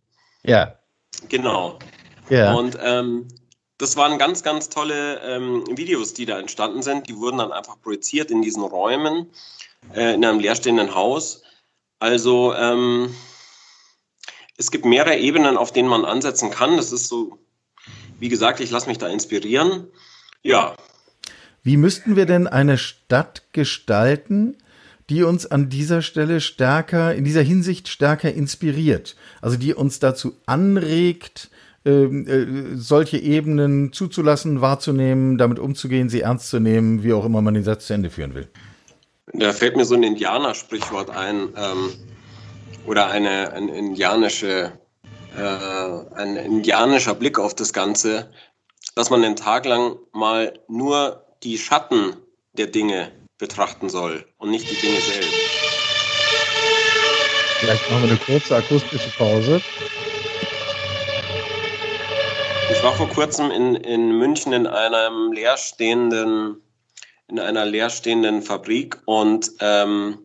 Ja. 0.43 0.75
Genau. 1.29 1.79
Ja. 2.29 2.53
Und 2.53 2.77
ähm, 2.83 3.27
das 3.77 3.95
waren 3.95 4.17
ganz, 4.17 4.43
ganz 4.43 4.69
tolle 4.69 5.21
ähm, 5.21 5.63
Videos, 5.77 6.13
die 6.13 6.25
da 6.25 6.39
entstanden 6.39 6.81
sind. 6.81 7.07
Die 7.07 7.15
wurden 7.15 7.37
dann 7.37 7.51
einfach 7.53 7.79
projiziert 7.81 8.31
in 8.31 8.41
diesen 8.41 8.63
Räumen, 8.63 9.29
äh, 9.93 10.13
in 10.13 10.25
einem 10.25 10.39
leerstehenden 10.39 10.93
Haus. 10.93 11.43
Also 11.99 12.53
ähm, 12.53 13.13
es 14.57 14.71
gibt 14.71 14.85
mehrere 14.85 15.17
Ebenen, 15.17 15.57
auf 15.57 15.71
denen 15.71 15.89
man 15.89 16.05
ansetzen 16.05 16.51
kann. 16.51 16.77
Das 16.77 16.91
ist 16.91 17.07
so, 17.07 17.39
wie 18.19 18.29
gesagt, 18.29 18.59
ich 18.59 18.71
lasse 18.71 18.87
mich 18.87 18.97
da 18.97 19.07
inspirieren. 19.07 19.87
Ja. 20.43 20.75
Wie 21.63 21.77
müssten 21.77 22.15
wir 22.15 22.25
denn 22.25 22.47
eine 22.47 22.77
Stadt 22.77 23.43
gestalten, 23.51 24.57
die 25.09 25.23
uns 25.23 25.45
an 25.45 25.69
dieser 25.69 26.01
Stelle 26.01 26.41
stärker, 26.41 27.15
in 27.15 27.25
dieser 27.25 27.41
Hinsicht 27.41 27.87
stärker 27.87 28.33
inspiriert? 28.33 29.15
Also 29.41 29.57
die 29.57 29.73
uns 29.73 29.99
dazu 29.99 30.33
anregt, 30.45 31.49
ähm, 31.85 32.27
äh, 32.27 32.77
solche 32.77 33.17
Ebenen 33.17 33.93
zuzulassen, 33.93 34.61
wahrzunehmen, 34.61 35.37
damit 35.37 35.59
umzugehen, 35.59 36.09
sie 36.09 36.21
ernst 36.21 36.49
zu 36.49 36.59
nehmen, 36.59 37.03
wie 37.03 37.13
auch 37.13 37.25
immer 37.25 37.41
man 37.41 37.53
den 37.53 37.63
Satz 37.63 37.87
zu 37.87 37.93
Ende 37.93 38.09
führen 38.09 38.33
will. 38.33 38.47
Da 39.37 39.51
fällt 39.51 39.75
mir 39.75 39.85
so 39.85 39.95
ein 39.95 40.03
Indianer-Sprichwort 40.03 41.09
ein 41.09 41.49
ähm, 41.57 41.93
oder 42.87 43.07
eine, 43.07 43.51
ein 43.51 43.67
indianische, 43.67 44.71
äh, 45.37 46.15
ein 46.15 46.37
indianischer 46.37 47.15
Blick 47.15 47.37
auf 47.37 47.53
das 47.53 47.73
Ganze, 47.73 48.31
dass 48.95 49.09
man 49.09 49.21
den 49.21 49.35
Tag 49.35 49.65
lang 49.65 49.97
mal 50.13 50.53
nur 50.69 51.25
die 51.43 51.57
Schatten 51.57 52.15
der 52.53 52.67
Dinge 52.67 53.11
betrachten 53.37 53.89
soll 53.89 54.25
und 54.37 54.51
nicht 54.51 54.69
die 54.69 54.75
Dinge 54.75 55.01
selbst. 55.01 55.33
Vielleicht 57.59 57.89
machen 57.89 58.03
wir 58.03 58.09
eine 58.11 58.19
kurze 58.19 58.55
akustische 58.55 59.09
Pause. 59.17 59.61
Ich 62.71 62.83
war 62.83 62.95
vor 62.95 63.09
kurzem 63.09 63.51
in, 63.51 63.75
in 63.75 64.17
München 64.17 64.53
in 64.53 64.65
einem 64.65 65.33
leerstehenden 65.33 66.61
in 67.27 67.39
einer 67.39 67.65
leerstehenden 67.65 68.41
Fabrik 68.41 68.97
und 69.05 69.51
ähm, 69.59 70.19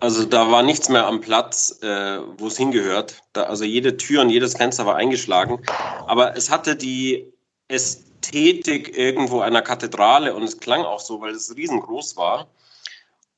also 0.00 0.24
da 0.24 0.50
war 0.50 0.62
nichts 0.62 0.88
mehr 0.88 1.06
am 1.06 1.20
Platz, 1.20 1.78
äh, 1.82 2.18
wo 2.36 2.48
es 2.48 2.56
hingehört. 2.56 3.22
Da, 3.32 3.44
also 3.44 3.64
jede 3.64 3.96
Tür 3.96 4.22
und 4.22 4.30
jedes 4.30 4.56
Fenster 4.56 4.86
war 4.86 4.96
eingeschlagen. 4.96 5.62
Aber 6.06 6.36
es 6.36 6.50
hatte 6.50 6.76
die 6.76 7.32
Ästhetik 7.68 8.96
irgendwo 8.96 9.40
einer 9.40 9.62
Kathedrale 9.62 10.34
und 10.34 10.42
es 10.42 10.58
klang 10.58 10.82
auch 10.82 11.00
so, 11.00 11.20
weil 11.20 11.32
es 11.32 11.54
riesengroß 11.54 12.16
war. 12.16 12.48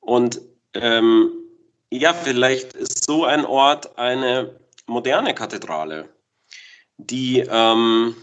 Und 0.00 0.40
ähm, 0.74 1.30
ja, 1.90 2.14
vielleicht 2.14 2.72
ist 2.74 3.04
so 3.04 3.24
ein 3.24 3.44
Ort 3.44 3.98
eine 3.98 4.58
moderne 4.86 5.34
Kathedrale, 5.34 6.08
die 6.96 7.40
ähm, 7.40 8.16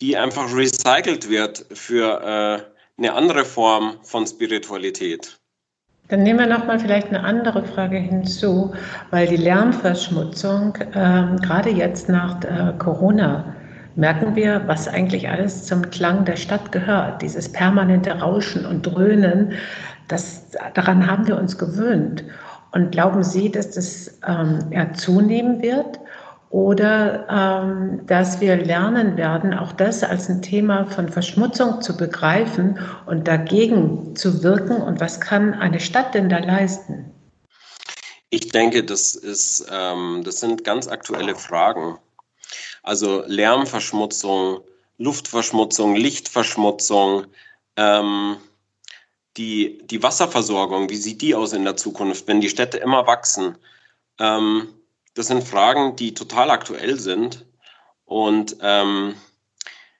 die 0.00 0.16
einfach 0.16 0.54
recycelt 0.54 1.28
wird 1.28 1.66
für 1.72 2.20
äh, 2.20 2.76
eine 2.98 3.12
andere 3.12 3.44
Form 3.44 3.96
von 4.02 4.26
Spiritualität. 4.26 5.38
Dann 6.08 6.22
nehmen 6.22 6.38
wir 6.38 6.46
nochmal 6.46 6.78
vielleicht 6.78 7.08
eine 7.08 7.24
andere 7.24 7.64
Frage 7.64 7.96
hinzu, 7.96 8.72
weil 9.10 9.26
die 9.26 9.36
Lärmverschmutzung, 9.36 10.76
äh, 10.76 11.36
gerade 11.42 11.70
jetzt 11.70 12.08
nach 12.08 12.42
äh, 12.44 12.72
Corona, 12.78 13.56
merken 13.96 14.36
wir, 14.36 14.62
was 14.66 14.86
eigentlich 14.86 15.28
alles 15.28 15.64
zum 15.64 15.90
Klang 15.90 16.24
der 16.24 16.36
Stadt 16.36 16.70
gehört. 16.70 17.22
Dieses 17.22 17.50
permanente 17.50 18.12
Rauschen 18.12 18.64
und 18.66 18.86
Dröhnen, 18.86 19.54
das, 20.06 20.50
daran 20.74 21.06
haben 21.06 21.26
wir 21.26 21.36
uns 21.36 21.58
gewöhnt. 21.58 22.22
Und 22.72 22.92
glauben 22.92 23.24
Sie, 23.24 23.50
dass 23.50 23.70
das 23.72 24.20
ähm, 24.26 24.60
ja, 24.70 24.92
zunehmen 24.92 25.62
wird? 25.62 25.98
Oder 26.50 27.26
ähm, 27.28 28.06
dass 28.06 28.40
wir 28.40 28.56
lernen 28.56 29.16
werden, 29.16 29.52
auch 29.52 29.72
das 29.72 30.02
als 30.02 30.28
ein 30.28 30.42
Thema 30.42 30.86
von 30.86 31.08
Verschmutzung 31.08 31.82
zu 31.82 31.96
begreifen 31.96 32.78
und 33.06 33.26
dagegen 33.26 34.14
zu 34.14 34.42
wirken. 34.42 34.76
Und 34.80 35.00
was 35.00 35.20
kann 35.20 35.54
eine 35.54 35.80
Stadt 35.80 36.14
denn 36.14 36.28
da 36.28 36.38
leisten? 36.38 37.12
Ich 38.30 38.48
denke, 38.48 38.84
das, 38.84 39.14
ist, 39.14 39.66
ähm, 39.72 40.22
das 40.24 40.40
sind 40.40 40.64
ganz 40.64 40.88
aktuelle 40.88 41.34
Fragen. 41.34 41.98
Also 42.82 43.24
Lärmverschmutzung, 43.26 44.60
Luftverschmutzung, 44.98 45.96
Lichtverschmutzung, 45.96 47.26
ähm, 47.76 48.36
die, 49.36 49.78
die 49.86 50.02
Wasserversorgung, 50.02 50.88
wie 50.88 50.96
sieht 50.96 51.20
die 51.22 51.34
aus 51.34 51.52
in 51.52 51.64
der 51.64 51.76
Zukunft, 51.76 52.26
wenn 52.28 52.40
die 52.40 52.48
Städte 52.48 52.78
immer 52.78 53.06
wachsen? 53.06 53.58
Ähm, 54.18 54.68
das 55.16 55.28
sind 55.28 55.42
Fragen, 55.42 55.96
die 55.96 56.14
total 56.14 56.50
aktuell 56.50 57.00
sind. 57.00 57.46
Und 58.04 58.58
ähm, 58.60 59.16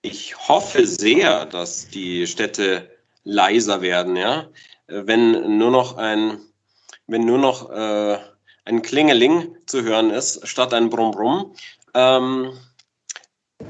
ich 0.03 0.37
hoffe 0.49 0.87
sehr, 0.87 1.47
dass 1.47 1.89
die 1.89 2.27
Städte 2.27 2.89
leiser 3.25 3.81
werden, 3.81 4.15
ja. 4.15 4.49
Wenn 4.87 5.59
nur 5.59 5.73
noch 5.73 5.97
ein, 5.97 6.39
wenn 7.09 7.25
nur 7.25 7.39
noch 7.39 7.71
äh, 7.71 8.19
ein 8.65 8.83
Klingeling 8.83 9.57
zu 9.67 9.83
hören 9.83 10.11
ist, 10.11 10.47
statt 10.47 10.75
ein 10.75 10.91
Brumm 10.91 11.11
Brumm. 11.11 11.55
Ähm, 11.95 12.53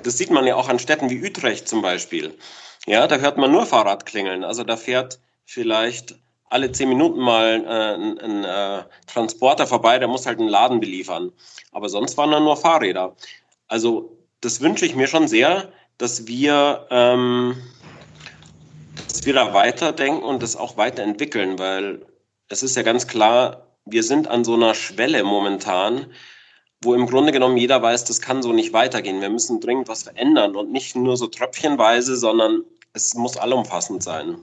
das 0.02 0.18
sieht 0.18 0.30
man 0.30 0.46
ja 0.46 0.56
auch 0.56 0.68
an 0.68 0.78
Städten 0.80 1.08
wie 1.08 1.24
Utrecht 1.24 1.68
zum 1.68 1.80
Beispiel. 1.80 2.36
Ja, 2.86 3.06
da 3.06 3.16
hört 3.16 3.38
man 3.38 3.52
nur 3.52 3.66
Fahrradklingeln. 3.66 4.44
Also 4.44 4.64
da 4.64 4.76
fährt 4.76 5.20
vielleicht 5.44 6.16
alle 6.48 6.72
zehn 6.72 6.88
Minuten 6.88 7.20
mal 7.20 7.64
äh, 7.64 7.94
ein, 7.94 8.18
ein 8.18 8.44
äh, 8.44 8.84
Transporter 9.06 9.66
vorbei, 9.66 9.98
der 9.98 10.08
muss 10.08 10.26
halt 10.26 10.38
einen 10.38 10.48
Laden 10.48 10.80
beliefern. 10.80 11.32
Aber 11.72 11.88
sonst 11.88 12.16
waren 12.16 12.30
da 12.30 12.40
nur 12.40 12.56
Fahrräder. 12.56 13.16
Also 13.68 14.16
das 14.40 14.60
wünsche 14.60 14.86
ich 14.86 14.94
mir 14.94 15.06
schon 15.06 15.28
sehr, 15.28 15.72
dass 15.98 16.26
wir, 16.26 16.86
ähm, 16.90 17.56
dass 19.08 19.26
wir 19.26 19.34
da 19.34 19.54
weiterdenken 19.54 20.22
und 20.22 20.42
das 20.42 20.56
auch 20.56 20.76
weiterentwickeln, 20.76 21.58
weil 21.58 22.06
es 22.48 22.62
ist 22.62 22.76
ja 22.76 22.82
ganz 22.82 23.06
klar, 23.06 23.66
wir 23.84 24.02
sind 24.02 24.28
an 24.28 24.44
so 24.44 24.54
einer 24.54 24.74
Schwelle 24.74 25.24
momentan, 25.24 26.06
wo 26.82 26.94
im 26.94 27.06
Grunde 27.06 27.32
genommen 27.32 27.56
jeder 27.56 27.82
weiß, 27.82 28.04
das 28.04 28.20
kann 28.20 28.42
so 28.42 28.52
nicht 28.52 28.72
weitergehen. 28.72 29.20
Wir 29.20 29.30
müssen 29.30 29.60
dringend 29.60 29.88
was 29.88 30.04
verändern 30.04 30.54
und 30.54 30.70
nicht 30.70 30.94
nur 30.94 31.16
so 31.16 31.26
tröpfchenweise, 31.26 32.16
sondern 32.16 32.64
es 32.92 33.14
muss 33.14 33.36
allumfassend 33.36 34.02
sein. 34.02 34.38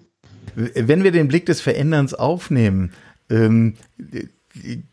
Wenn 0.55 1.03
wir 1.03 1.11
den 1.11 1.27
Blick 1.27 1.45
des 1.45 1.61
Veränderns 1.61 2.13
aufnehmen, 2.13 2.93
ähm, 3.29 3.75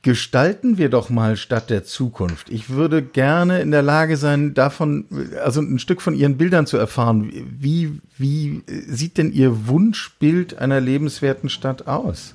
gestalten 0.02 0.78
wir 0.78 0.88
doch 0.88 1.10
mal 1.10 1.36
Stadt 1.36 1.68
der 1.68 1.84
Zukunft. 1.84 2.48
Ich 2.48 2.70
würde 2.70 3.02
gerne 3.02 3.60
in 3.60 3.70
der 3.70 3.82
Lage 3.82 4.16
sein, 4.16 4.54
davon, 4.54 5.04
also 5.42 5.60
ein 5.60 5.78
Stück 5.78 6.00
von 6.00 6.14
Ihren 6.14 6.38
Bildern 6.38 6.66
zu 6.66 6.78
erfahren. 6.78 7.30
Wie, 7.58 8.00
wie 8.16 8.62
sieht 8.66 9.18
denn 9.18 9.32
Ihr 9.32 9.68
Wunschbild 9.68 10.58
einer 10.58 10.80
lebenswerten 10.80 11.50
Stadt 11.50 11.86
aus? 11.86 12.34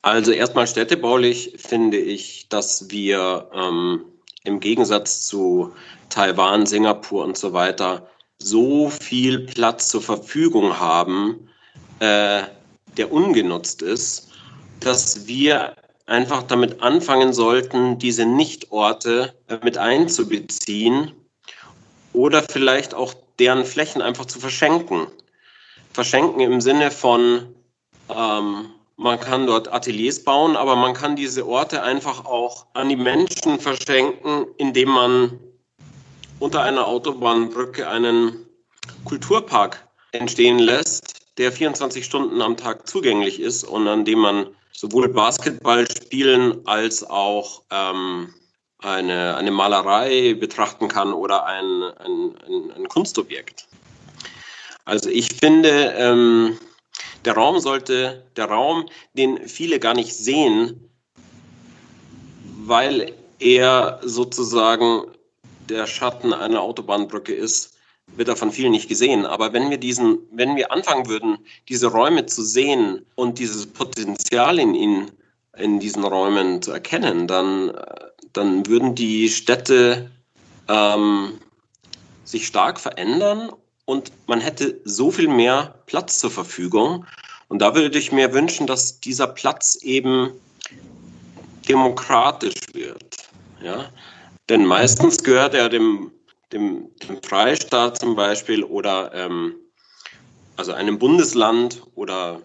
Also 0.00 0.32
erstmal 0.32 0.66
städtebaulich 0.66 1.56
finde 1.58 1.98
ich, 1.98 2.48
dass 2.48 2.90
wir 2.90 3.50
ähm, 3.54 4.00
im 4.44 4.60
Gegensatz 4.60 5.26
zu 5.26 5.74
Taiwan, 6.08 6.64
Singapur 6.64 7.24
und 7.24 7.36
so 7.36 7.52
weiter 7.52 8.08
so 8.38 8.88
viel 8.88 9.40
Platz 9.40 9.88
zur 9.88 10.00
Verfügung 10.00 10.80
haben, 10.80 11.49
äh, 12.00 12.42
der 12.96 13.12
ungenutzt 13.12 13.82
ist, 13.82 14.28
dass 14.80 15.26
wir 15.26 15.74
einfach 16.06 16.42
damit 16.42 16.82
anfangen 16.82 17.32
sollten, 17.32 17.98
diese 17.98 18.26
Nichtorte 18.26 19.34
mit 19.62 19.78
einzubeziehen 19.78 21.12
oder 22.12 22.42
vielleicht 22.42 22.94
auch 22.94 23.14
deren 23.38 23.64
Flächen 23.64 24.02
einfach 24.02 24.24
zu 24.24 24.40
verschenken. 24.40 25.06
Verschenken 25.92 26.40
im 26.40 26.60
Sinne 26.60 26.90
von, 26.90 27.54
ähm, 28.08 28.70
man 28.96 29.20
kann 29.20 29.46
dort 29.46 29.72
Ateliers 29.72 30.22
bauen, 30.22 30.56
aber 30.56 30.76
man 30.76 30.94
kann 30.94 31.16
diese 31.16 31.46
Orte 31.46 31.82
einfach 31.82 32.24
auch 32.24 32.66
an 32.74 32.88
die 32.88 32.96
Menschen 32.96 33.60
verschenken, 33.60 34.46
indem 34.58 34.90
man 34.90 35.38
unter 36.38 36.62
einer 36.62 36.86
Autobahnbrücke 36.86 37.88
einen 37.88 38.46
Kulturpark 39.04 39.86
entstehen 40.12 40.58
lässt, 40.58 41.19
der 41.38 41.52
24 41.52 42.04
Stunden 42.04 42.42
am 42.42 42.56
Tag 42.56 42.86
zugänglich 42.88 43.40
ist 43.40 43.64
und 43.64 43.88
an 43.88 44.04
dem 44.04 44.18
man 44.18 44.46
sowohl 44.72 45.08
Basketball 45.08 45.86
spielen 45.90 46.66
als 46.66 47.08
auch 47.08 47.62
ähm, 47.70 48.34
eine, 48.78 49.36
eine 49.36 49.50
Malerei 49.50 50.34
betrachten 50.34 50.88
kann 50.88 51.12
oder 51.12 51.46
ein, 51.46 51.82
ein, 51.82 52.34
ein, 52.46 52.70
ein 52.72 52.88
Kunstobjekt. 52.88 53.66
Also 54.84 55.10
ich 55.10 55.28
finde, 55.36 55.94
ähm, 55.96 56.58
der 57.24 57.34
Raum 57.34 57.60
sollte, 57.60 58.24
der 58.36 58.46
Raum, 58.46 58.88
den 59.12 59.46
viele 59.46 59.78
gar 59.78 59.94
nicht 59.94 60.14
sehen, 60.14 60.90
weil 62.64 63.12
er 63.38 64.00
sozusagen 64.02 65.04
der 65.68 65.86
Schatten 65.86 66.32
einer 66.32 66.62
Autobahnbrücke 66.62 67.34
ist, 67.34 67.76
wird 68.16 68.28
er 68.28 68.36
von 68.36 68.52
vielen 68.52 68.72
nicht 68.72 68.88
gesehen. 68.88 69.26
Aber 69.26 69.52
wenn 69.52 69.70
wir 69.70 69.78
diesen, 69.78 70.18
wenn 70.32 70.56
wir 70.56 70.72
anfangen 70.72 71.08
würden, 71.08 71.38
diese 71.68 71.88
Räume 71.88 72.26
zu 72.26 72.42
sehen 72.42 73.04
und 73.14 73.38
dieses 73.38 73.66
Potenzial 73.66 74.58
in 74.58 74.74
ihnen, 74.74 75.10
in 75.56 75.80
diesen 75.80 76.04
Räumen 76.04 76.62
zu 76.62 76.72
erkennen, 76.72 77.26
dann, 77.26 77.72
dann 78.32 78.66
würden 78.66 78.94
die 78.94 79.28
Städte 79.28 80.10
ähm, 80.68 81.38
sich 82.24 82.46
stark 82.46 82.78
verändern 82.78 83.50
und 83.84 84.12
man 84.26 84.40
hätte 84.40 84.80
so 84.84 85.10
viel 85.10 85.28
mehr 85.28 85.74
Platz 85.86 86.20
zur 86.20 86.30
Verfügung. 86.30 87.04
Und 87.48 87.60
da 87.60 87.74
würde 87.74 87.98
ich 87.98 88.12
mir 88.12 88.32
wünschen, 88.32 88.66
dass 88.66 89.00
dieser 89.00 89.26
Platz 89.26 89.76
eben 89.82 90.30
demokratisch 91.68 92.54
wird. 92.72 93.16
Ja? 93.62 93.90
Denn 94.48 94.64
meistens 94.64 95.22
gehört 95.22 95.54
er 95.54 95.68
dem 95.68 96.12
dem, 96.52 96.90
dem 97.08 97.22
Freistaat 97.22 97.98
zum 97.98 98.16
Beispiel 98.16 98.64
oder 98.64 99.12
ähm, 99.14 99.54
also 100.56 100.72
einem 100.72 100.98
Bundesland 100.98 101.82
oder 101.94 102.40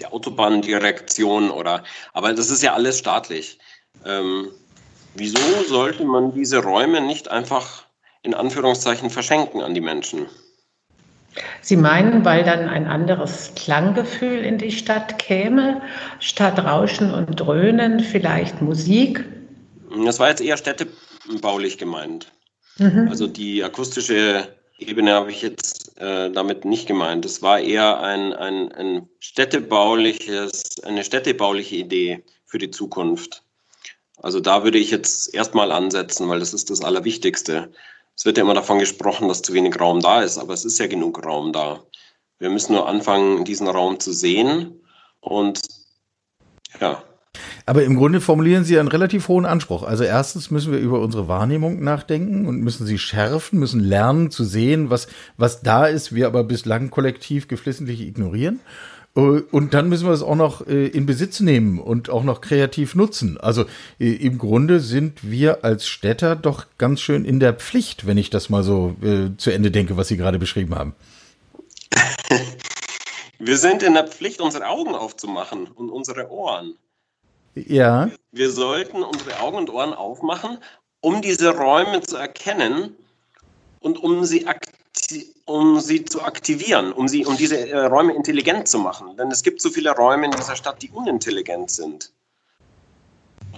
der 0.00 0.12
Autobahndirektion 0.12 1.50
oder, 1.50 1.84
aber 2.12 2.32
das 2.32 2.50
ist 2.50 2.62
ja 2.62 2.74
alles 2.74 2.98
staatlich. 2.98 3.58
Ähm, 4.04 4.50
wieso 5.14 5.38
sollte 5.68 6.04
man 6.04 6.32
diese 6.32 6.62
Räume 6.62 7.00
nicht 7.00 7.28
einfach 7.28 7.84
in 8.22 8.34
Anführungszeichen 8.34 9.10
verschenken 9.10 9.62
an 9.62 9.74
die 9.74 9.80
Menschen? 9.80 10.26
Sie 11.60 11.76
meinen, 11.76 12.24
weil 12.24 12.44
dann 12.44 12.68
ein 12.68 12.86
anderes 12.86 13.52
Klanggefühl 13.54 14.38
in 14.38 14.58
die 14.58 14.72
Stadt 14.72 15.18
käme, 15.18 15.80
statt 16.18 16.58
Rauschen 16.58 17.12
und 17.14 17.40
Dröhnen 17.40 18.00
vielleicht 18.00 18.60
Musik? 18.60 19.24
Das 20.04 20.18
war 20.18 20.28
jetzt 20.28 20.42
eher 20.42 20.56
städtebaulich 20.56 21.78
gemeint. 21.78 22.30
Mhm. 22.78 23.08
Also 23.08 23.26
die 23.26 23.62
akustische 23.62 24.48
Ebene 24.78 25.12
habe 25.12 25.30
ich 25.30 25.42
jetzt 25.42 25.96
äh, 25.98 26.30
damit 26.30 26.64
nicht 26.64 26.86
gemeint. 26.86 27.24
Es 27.24 27.42
war 27.42 27.60
eher 27.60 28.00
ein, 28.00 28.32
ein, 28.32 28.72
ein 28.72 29.08
städtebauliches, 29.20 30.82
eine 30.82 31.04
städtebauliche 31.04 31.76
Idee 31.76 32.24
für 32.44 32.58
die 32.58 32.70
Zukunft. 32.70 33.42
Also 34.16 34.40
da 34.40 34.64
würde 34.64 34.78
ich 34.78 34.90
jetzt 34.90 35.34
erstmal 35.34 35.72
ansetzen, 35.72 36.28
weil 36.28 36.40
das 36.40 36.54
ist 36.54 36.70
das 36.70 36.82
Allerwichtigste. 36.82 37.72
Es 38.16 38.24
wird 38.24 38.36
ja 38.36 38.44
immer 38.44 38.54
davon 38.54 38.78
gesprochen, 38.78 39.28
dass 39.28 39.42
zu 39.42 39.52
wenig 39.52 39.78
Raum 39.80 40.00
da 40.00 40.22
ist, 40.22 40.38
aber 40.38 40.54
es 40.54 40.64
ist 40.64 40.78
ja 40.78 40.86
genug 40.86 41.24
Raum 41.24 41.52
da. 41.52 41.82
Wir 42.38 42.50
müssen 42.50 42.74
nur 42.74 42.88
anfangen, 42.88 43.44
diesen 43.44 43.68
Raum 43.68 44.00
zu 44.00 44.12
sehen 44.12 44.80
und 45.20 45.60
ja, 46.80 47.02
aber 47.66 47.84
im 47.84 47.96
Grunde 47.96 48.20
formulieren 48.20 48.64
Sie 48.64 48.78
einen 48.78 48.88
relativ 48.88 49.28
hohen 49.28 49.46
Anspruch. 49.46 49.82
Also 49.82 50.04
erstens 50.04 50.50
müssen 50.50 50.72
wir 50.72 50.78
über 50.78 51.00
unsere 51.00 51.28
Wahrnehmung 51.28 51.82
nachdenken 51.82 52.46
und 52.46 52.60
müssen 52.60 52.86
sie 52.86 52.98
schärfen, 52.98 53.58
müssen 53.58 53.80
lernen 53.80 54.30
zu 54.30 54.44
sehen, 54.44 54.90
was, 54.90 55.06
was 55.36 55.62
da 55.62 55.86
ist, 55.86 56.14
wir 56.14 56.26
aber 56.26 56.44
bislang 56.44 56.90
kollektiv 56.90 57.48
geflissentlich 57.48 58.00
ignorieren. 58.00 58.60
Äh, 59.16 59.20
und 59.20 59.74
dann 59.74 59.88
müssen 59.88 60.06
wir 60.06 60.12
es 60.12 60.22
auch 60.22 60.36
noch 60.36 60.66
äh, 60.66 60.86
in 60.86 61.06
Besitz 61.06 61.40
nehmen 61.40 61.78
und 61.78 62.10
auch 62.10 62.24
noch 62.24 62.40
kreativ 62.40 62.94
nutzen. 62.94 63.38
Also 63.38 63.64
äh, 63.98 64.12
im 64.12 64.38
Grunde 64.38 64.80
sind 64.80 65.30
wir 65.30 65.64
als 65.64 65.86
Städter 65.86 66.36
doch 66.36 66.66
ganz 66.78 67.00
schön 67.00 67.24
in 67.24 67.40
der 67.40 67.52
Pflicht, 67.52 68.06
wenn 68.06 68.18
ich 68.18 68.30
das 68.30 68.48
mal 68.50 68.62
so 68.62 68.96
zu 69.36 69.50
Ende 69.50 69.70
denke, 69.70 69.96
was 69.96 70.08
Sie 70.08 70.16
gerade 70.16 70.38
beschrieben 70.38 70.74
haben. 70.74 70.94
Wir 73.44 73.58
sind 73.58 73.82
in 73.82 73.94
der 73.94 74.06
Pflicht, 74.06 74.40
unsere 74.40 74.68
Augen 74.68 74.94
aufzumachen 74.94 75.66
und 75.66 75.90
unsere 75.90 76.30
Ohren. 76.30 76.76
Ja. 77.54 78.10
Wir 78.32 78.50
sollten 78.50 79.02
unsere 79.02 79.38
Augen 79.40 79.58
und 79.58 79.70
Ohren 79.70 79.92
aufmachen, 79.92 80.58
um 81.00 81.20
diese 81.20 81.54
Räume 81.56 82.00
zu 82.00 82.16
erkennen 82.16 82.96
und 83.80 84.02
um 84.02 84.24
sie, 84.24 84.46
um 85.44 85.80
sie 85.80 86.04
zu 86.04 86.22
aktivieren, 86.22 86.92
um, 86.92 87.08
sie, 87.08 87.26
um 87.26 87.36
diese 87.36 87.68
äh, 87.68 87.86
Räume 87.86 88.14
intelligent 88.14 88.68
zu 88.68 88.78
machen. 88.78 89.16
Denn 89.16 89.28
es 89.28 89.42
gibt 89.42 89.60
so 89.60 89.68
viele 89.68 89.90
Räume 89.90 90.26
in 90.26 90.30
dieser 90.30 90.56
Stadt, 90.56 90.80
die 90.80 90.90
unintelligent 90.90 91.70
sind. 91.70 92.10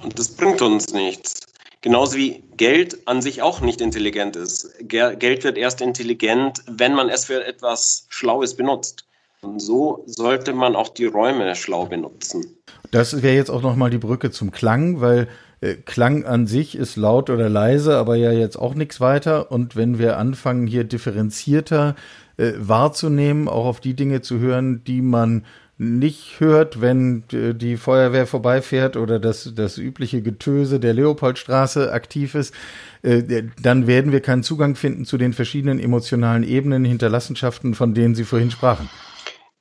Und 0.02 0.18
das 0.18 0.28
bringt 0.28 0.60
uns 0.60 0.92
nichts. 0.92 1.40
Genauso 1.82 2.16
wie 2.16 2.42
Geld 2.56 3.06
an 3.06 3.20
sich 3.20 3.42
auch 3.42 3.60
nicht 3.60 3.80
intelligent 3.80 4.36
ist. 4.36 4.72
Geld 4.88 5.44
wird 5.44 5.58
erst 5.58 5.82
intelligent, 5.82 6.62
wenn 6.66 6.94
man 6.94 7.10
es 7.10 7.26
für 7.26 7.44
etwas 7.44 8.06
Schlaues 8.08 8.56
benutzt. 8.56 9.04
Und 9.44 9.60
so 9.60 10.02
sollte 10.06 10.52
man 10.52 10.74
auch 10.74 10.88
die 10.88 11.06
Räume 11.06 11.54
schlau 11.54 11.86
benutzen. 11.86 12.44
Das 12.90 13.22
wäre 13.22 13.34
jetzt 13.34 13.50
auch 13.50 13.62
nochmal 13.62 13.90
die 13.90 13.98
Brücke 13.98 14.30
zum 14.30 14.50
Klang, 14.50 15.00
weil 15.00 15.28
äh, 15.60 15.74
Klang 15.74 16.24
an 16.24 16.46
sich 16.46 16.76
ist 16.76 16.96
laut 16.96 17.30
oder 17.30 17.48
leise, 17.48 17.96
aber 17.96 18.16
ja 18.16 18.32
jetzt 18.32 18.56
auch 18.56 18.74
nichts 18.74 19.00
weiter. 19.00 19.50
Und 19.50 19.76
wenn 19.76 19.98
wir 19.98 20.18
anfangen, 20.18 20.66
hier 20.66 20.84
differenzierter 20.84 21.94
äh, 22.36 22.52
wahrzunehmen, 22.56 23.48
auch 23.48 23.66
auf 23.66 23.80
die 23.80 23.94
Dinge 23.94 24.20
zu 24.20 24.38
hören, 24.38 24.82
die 24.84 25.02
man 25.02 25.44
nicht 25.76 26.38
hört, 26.38 26.80
wenn 26.80 27.24
äh, 27.32 27.52
die 27.54 27.76
Feuerwehr 27.76 28.26
vorbeifährt 28.26 28.96
oder 28.96 29.18
das, 29.18 29.52
das 29.56 29.76
übliche 29.76 30.22
Getöse 30.22 30.78
der 30.78 30.94
Leopoldstraße 30.94 31.92
aktiv 31.92 32.34
ist, 32.34 32.54
äh, 33.02 33.42
dann 33.60 33.86
werden 33.86 34.12
wir 34.12 34.20
keinen 34.20 34.44
Zugang 34.44 34.76
finden 34.76 35.04
zu 35.04 35.18
den 35.18 35.32
verschiedenen 35.32 35.80
emotionalen 35.80 36.44
Ebenen, 36.44 36.84
Hinterlassenschaften, 36.84 37.74
von 37.74 37.94
denen 37.94 38.14
Sie 38.14 38.24
vorhin 38.24 38.50
sprachen. 38.50 38.88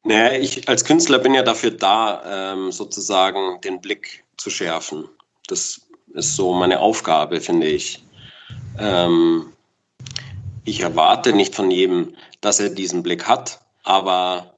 Naja, 0.03 0.37
ich 0.37 0.67
als 0.67 0.83
Künstler 0.83 1.19
bin 1.19 1.33
ja 1.33 1.43
dafür 1.43 1.71
da, 1.71 2.53
ähm, 2.53 2.71
sozusagen 2.71 3.61
den 3.61 3.79
Blick 3.79 4.23
zu 4.37 4.49
schärfen. 4.49 5.07
Das 5.47 5.81
ist 6.13 6.35
so 6.35 6.53
meine 6.53 6.79
Aufgabe, 6.79 7.39
finde 7.39 7.67
ich. 7.67 8.03
Ähm, 8.77 9.53
ich 10.65 10.81
erwarte 10.81 11.33
nicht 11.33 11.55
von 11.55 11.71
jedem, 11.71 12.15
dass 12.41 12.59
er 12.59 12.69
diesen 12.69 13.03
Blick 13.03 13.27
hat, 13.27 13.59
aber 13.83 14.53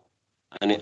eine, 0.59 0.81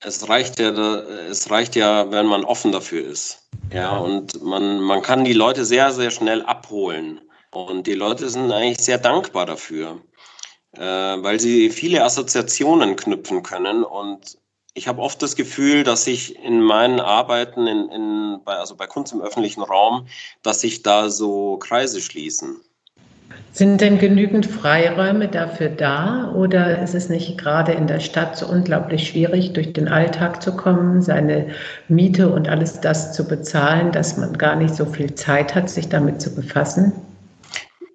es 0.00 0.28
reicht 0.28 0.58
ja, 0.58 0.70
es 0.70 1.50
reicht 1.50 1.76
ja, 1.76 2.10
wenn 2.10 2.26
man 2.26 2.44
offen 2.44 2.72
dafür 2.72 3.04
ist. 3.04 3.48
Ja, 3.72 3.98
und 3.98 4.42
man, 4.42 4.80
man 4.80 5.02
kann 5.02 5.24
die 5.24 5.32
Leute 5.32 5.64
sehr, 5.64 5.92
sehr 5.92 6.10
schnell 6.10 6.42
abholen. 6.42 7.20
Und 7.52 7.86
die 7.86 7.94
Leute 7.94 8.28
sind 8.30 8.52
eigentlich 8.52 8.78
sehr 8.78 8.98
dankbar 8.98 9.44
dafür, 9.44 10.00
äh, 10.76 10.80
weil 10.80 11.40
sie 11.40 11.70
viele 11.70 12.04
Assoziationen 12.04 12.96
knüpfen 12.96 13.42
können. 13.42 13.82
Und 13.84 14.38
ich 14.74 14.88
habe 14.88 15.02
oft 15.02 15.20
das 15.22 15.36
Gefühl, 15.36 15.82
dass 15.82 16.06
ich 16.06 16.42
in 16.44 16.60
meinen 16.60 17.00
Arbeiten, 17.00 17.66
in, 17.66 17.88
in, 17.88 18.40
bei, 18.44 18.54
also 18.54 18.76
bei 18.76 18.86
Kunst 18.86 19.12
im 19.12 19.20
öffentlichen 19.20 19.62
Raum, 19.62 20.06
dass 20.42 20.60
sich 20.60 20.82
da 20.82 21.10
so 21.10 21.56
Kreise 21.58 22.00
schließen. 22.00 22.60
Sind 23.52 23.80
denn 23.80 23.98
genügend 23.98 24.46
Freiräume 24.46 25.26
dafür 25.26 25.70
da 25.70 26.32
oder 26.36 26.80
ist 26.82 26.94
es 26.94 27.08
nicht 27.08 27.36
gerade 27.36 27.72
in 27.72 27.88
der 27.88 27.98
Stadt 27.98 28.36
so 28.36 28.46
unglaublich 28.46 29.08
schwierig, 29.08 29.52
durch 29.54 29.72
den 29.72 29.88
Alltag 29.88 30.40
zu 30.40 30.56
kommen, 30.56 31.02
seine 31.02 31.52
Miete 31.88 32.32
und 32.32 32.48
alles 32.48 32.80
das 32.80 33.12
zu 33.12 33.26
bezahlen, 33.26 33.90
dass 33.90 34.16
man 34.16 34.38
gar 34.38 34.54
nicht 34.54 34.74
so 34.74 34.86
viel 34.86 35.14
Zeit 35.16 35.56
hat, 35.56 35.68
sich 35.68 35.88
damit 35.88 36.22
zu 36.22 36.32
befassen? 36.32 36.92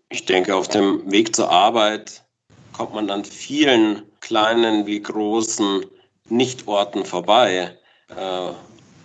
Ich 0.10 0.26
denke, 0.26 0.56
auf 0.56 0.68
dem 0.68 1.10
Weg 1.10 1.34
zur 1.34 1.50
Arbeit 1.50 2.25
kommt 2.76 2.94
man 2.94 3.10
an 3.10 3.24
vielen 3.24 4.04
kleinen 4.20 4.86
wie 4.86 5.02
großen 5.02 5.86
Nichtorten 6.28 7.06
vorbei, 7.06 7.78
äh, 8.10 8.50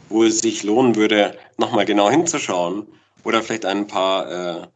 wo 0.08 0.24
es 0.24 0.40
sich 0.40 0.64
lohnen 0.64 0.96
würde, 0.96 1.36
nochmal 1.56 1.84
genau 1.84 2.10
hinzuschauen 2.10 2.86
oder 3.22 3.42
vielleicht 3.42 3.66
ein 3.66 3.86
paar 3.86 4.30
äh, 4.30 4.66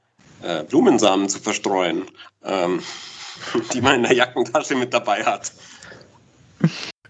äh, 0.42 0.64
Blumensamen 0.64 1.28
zu 1.28 1.40
verstreuen, 1.40 2.04
ähm, 2.44 2.80
die 3.72 3.80
man 3.80 3.96
in 3.96 4.02
der 4.04 4.14
Jackentasche 4.14 4.76
mit 4.76 4.94
dabei 4.94 5.24
hat. 5.24 5.52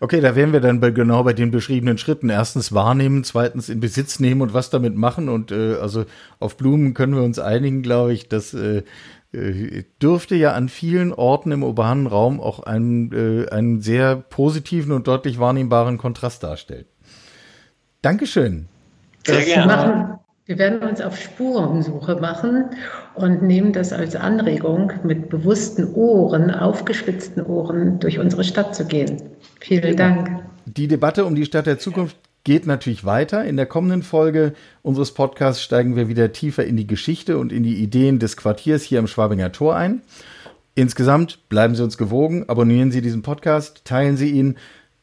Okay, 0.01 0.21
da 0.21 0.35
wären 0.35 0.53
wir 0.53 0.61
dann 0.61 0.81
bei, 0.81 0.91
genau 0.91 1.23
bei 1.23 1.35
den 1.35 1.51
beschriebenen 1.51 1.99
Schritten. 1.99 2.29
Erstens 2.29 2.73
wahrnehmen, 2.73 3.25
zweitens 3.25 3.69
in 3.69 3.81
Besitz 3.81 4.21
nehmen 4.21 4.41
und 4.41 4.55
was 4.55 4.71
damit 4.71 4.97
machen. 4.97 5.29
Und 5.29 5.53
äh, 5.53 5.75
also 5.75 6.05
auf 6.41 6.57
Blumen 6.57 6.95
können 6.95 7.15
wir 7.15 7.23
uns 7.23 7.39
einigen, 7.39 7.83
glaube 7.83 8.13
ich. 8.13 8.29
Das 8.29 8.55
äh, 8.55 8.79
äh, 8.79 8.83
dürfte 10.03 10.35
ja 10.35 10.53
an 10.53 10.69
vielen 10.69 11.13
Orten 11.13 11.53
im 11.53 11.63
urbanen 11.63 12.07
Raum 12.07 12.41
auch 12.41 12.61
einen, 12.61 13.13
äh, 13.13 13.49
einen 13.51 13.81
sehr 13.81 14.17
positiven 14.17 14.93
und 14.93 15.07
deutlich 15.07 15.39
wahrnehmbaren 15.39 15.99
Kontrast 15.99 16.43
darstellen. 16.43 16.87
Dankeschön. 18.03 18.67
Sehr 19.27 19.43
gerne. 19.43 20.21
Wir 20.47 20.59
werden 20.59 20.87
uns 20.87 21.01
auf 21.01 21.19
Spurensuche 21.19 22.17
machen 22.17 22.67
und 23.15 23.43
nehmen 23.43 23.73
das 23.73 23.95
als 23.95 24.15
Anregung, 24.15 24.93
mit 25.03 25.31
bewussten 25.31 25.95
Ohren, 25.95 26.51
aufgespitzten 26.51 27.47
Ohren 27.47 27.99
durch 27.99 28.19
unsere 28.19 28.45
Stadt 28.45 28.75
zu 28.75 28.85
gehen. 28.85 29.23
Vielen 29.61 29.97
Dank. 29.97 30.43
Die 30.67 30.87
Debatte 30.87 31.25
um 31.25 31.35
die 31.35 31.47
Stadt 31.47 31.67
der 31.67 31.79
Zukunft 31.79 32.19
geht 32.45 32.67
natürlich 32.67 33.05
weiter. 33.05 33.45
In 33.45 33.57
der 33.57 33.67
kommenden 33.67 34.03
Folge 34.03 34.53
unseres 34.83 35.13
Podcasts 35.13 35.63
steigen 35.63 35.97
wir 35.97 36.09
wieder 36.09 36.33
tiefer 36.33 36.65
in 36.65 36.77
die 36.77 36.87
Geschichte 36.87 37.39
und 37.39 37.53
in 37.53 37.63
die 37.63 37.77
Ideen 37.77 38.19
des 38.19 38.37
Quartiers 38.37 38.83
hier 38.83 38.99
am 38.99 39.07
Schwabinger 39.07 39.51
Tor 39.51 39.75
ein. 39.77 40.03
Insgesamt 40.75 41.49
bleiben 41.49 41.75
Sie 41.75 41.83
uns 41.83 41.97
gewogen, 41.97 42.49
abonnieren 42.49 42.93
Sie 42.93 43.01
diesen 43.01 43.23
Podcast, 43.23 43.85
teilen 43.85 44.17
Sie 44.17 44.31
ihn, 44.31 44.57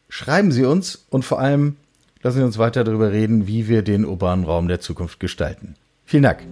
schreiben 0.09 0.51
Sie 0.51 0.65
uns 0.65 1.05
und 1.09 1.25
vor 1.25 1.39
allem 1.39 1.77
lassen 2.21 2.37
Sie 2.39 2.45
uns 2.45 2.57
weiter 2.57 2.83
darüber 2.83 3.11
reden, 3.11 3.47
wie 3.47 3.67
wir 3.67 3.81
den 3.81 4.05
urbanen 4.05 4.45
Raum 4.45 4.67
der 4.67 4.79
Zukunft 4.79 5.19
gestalten. 5.19 5.75
Vielen 6.11 6.23
Dank. 6.23 6.45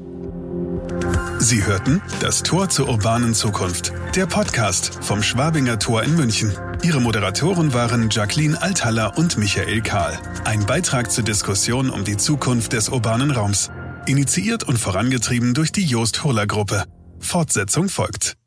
Sie 1.40 1.66
hörten 1.66 2.02
das 2.22 2.44
Tor 2.44 2.70
zur 2.70 2.88
urbanen 2.88 3.34
Zukunft, 3.34 3.92
der 4.16 4.26
Podcast 4.26 5.04
vom 5.04 5.22
Schwabinger 5.22 5.78
Tor 5.78 6.02
in 6.04 6.16
München. 6.16 6.54
Ihre 6.82 7.02
Moderatoren 7.02 7.74
waren 7.74 8.10
Jacqueline 8.10 8.62
Althaller 8.62 9.18
und 9.18 9.38
Michael 9.38 9.82
Kahl. 9.82 10.18
Ein 10.46 10.66
Beitrag 10.66 11.12
zur 11.12 11.26
Diskussion 11.26 11.90
um 11.90 12.06
die 12.06 12.16
Zukunft 12.16 12.72
des 12.72 12.88
urbanen 12.88 13.32
Raums. 13.32 13.70
Initiiert 14.06 14.64
und 14.64 14.80
vorangetrieben 14.80 15.54
durch 15.54 15.74
die 15.74 15.84
Joost 15.84 16.24
Hurler 16.24 16.48
Gruppe. 16.48 16.86
Fortsetzung 17.20 17.90
folgt. 17.90 18.39